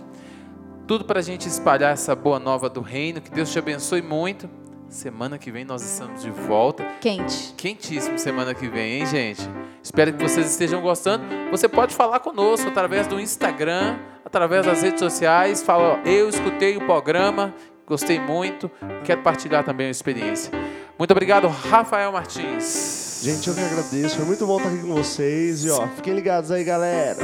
Tudo 0.87 1.05
para 1.05 1.19
a 1.19 1.23
gente 1.23 1.47
espalhar 1.47 1.93
essa 1.93 2.15
boa 2.17 2.39
nova 2.39 2.71
do 2.71 2.81
reino. 2.81 3.21
Que 3.21 3.31
Deus 3.31 3.53
te 3.53 3.59
abençoe 3.59 4.01
muito. 4.01 4.49
Semana 4.89 5.37
que 5.37 5.51
vem 5.51 5.65
nós 5.65 5.83
estamos 5.83 6.23
de 6.23 6.31
volta. 6.31 6.85
Quente. 7.01 7.53
Quentíssimo 7.57 8.19
semana 8.19 8.55
que 8.55 8.69
vem, 8.69 9.01
hein, 9.01 9.07
gente? 9.07 9.43
Espero 9.83 10.13
que 10.13 10.23
vocês 10.23 10.51
estejam 10.51 10.81
gostando. 10.81 11.25
Você 11.51 11.69
pode 11.69 11.95
falar 11.95 12.21
conosco 12.21 12.69
através 12.69 13.07
do 13.07 13.21
Instagram, 13.21 13.99
através 14.25 14.65
das 14.65 14.83
redes 14.83 15.01
sociais. 15.01 15.63
Fala, 15.63 15.95
ó, 15.95 16.09
eu 16.09 16.29
escutei 16.29 16.77
o 16.77 16.87
programa, 16.87 17.53
gostei 17.87 18.19
muito, 18.21 18.71
quero 19.05 19.23
partilhar 19.23 19.65
também 19.65 19.89
a 19.89 19.91
experiência. 19.91 20.53
Muito 20.99 21.11
obrigado, 21.11 21.49
Rafael 21.49 22.13
Martins. 22.13 23.21
Gente, 23.23 23.49
eu 23.49 23.55
que 23.55 23.61
agradeço. 23.61 24.17
Foi 24.17 24.25
muito 24.25 24.47
bom 24.47 24.57
estar 24.57 24.69
aqui 24.71 24.81
com 24.81 24.95
vocês. 24.95 25.65
E 25.65 25.71
ó, 25.71 25.87
fiquem 25.89 26.15
ligados 26.15 26.51
aí, 26.51 26.65
galera. 26.65 27.19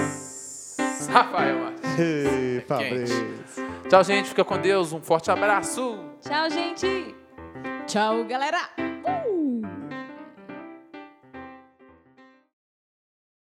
Rafael 1.10 1.58
Martins. 1.58 1.98
Ei. 1.98 2.60
Fabrício. 2.66 3.34
Tchau, 3.88 4.04
gente. 4.04 4.28
Fica 4.28 4.44
com 4.44 4.58
Deus. 4.58 4.92
Um 4.92 5.00
forte 5.00 5.30
abraço. 5.30 5.98
Tchau, 6.22 6.50
gente! 6.50 7.21
Tchau, 7.86 8.24
galera. 8.24 8.91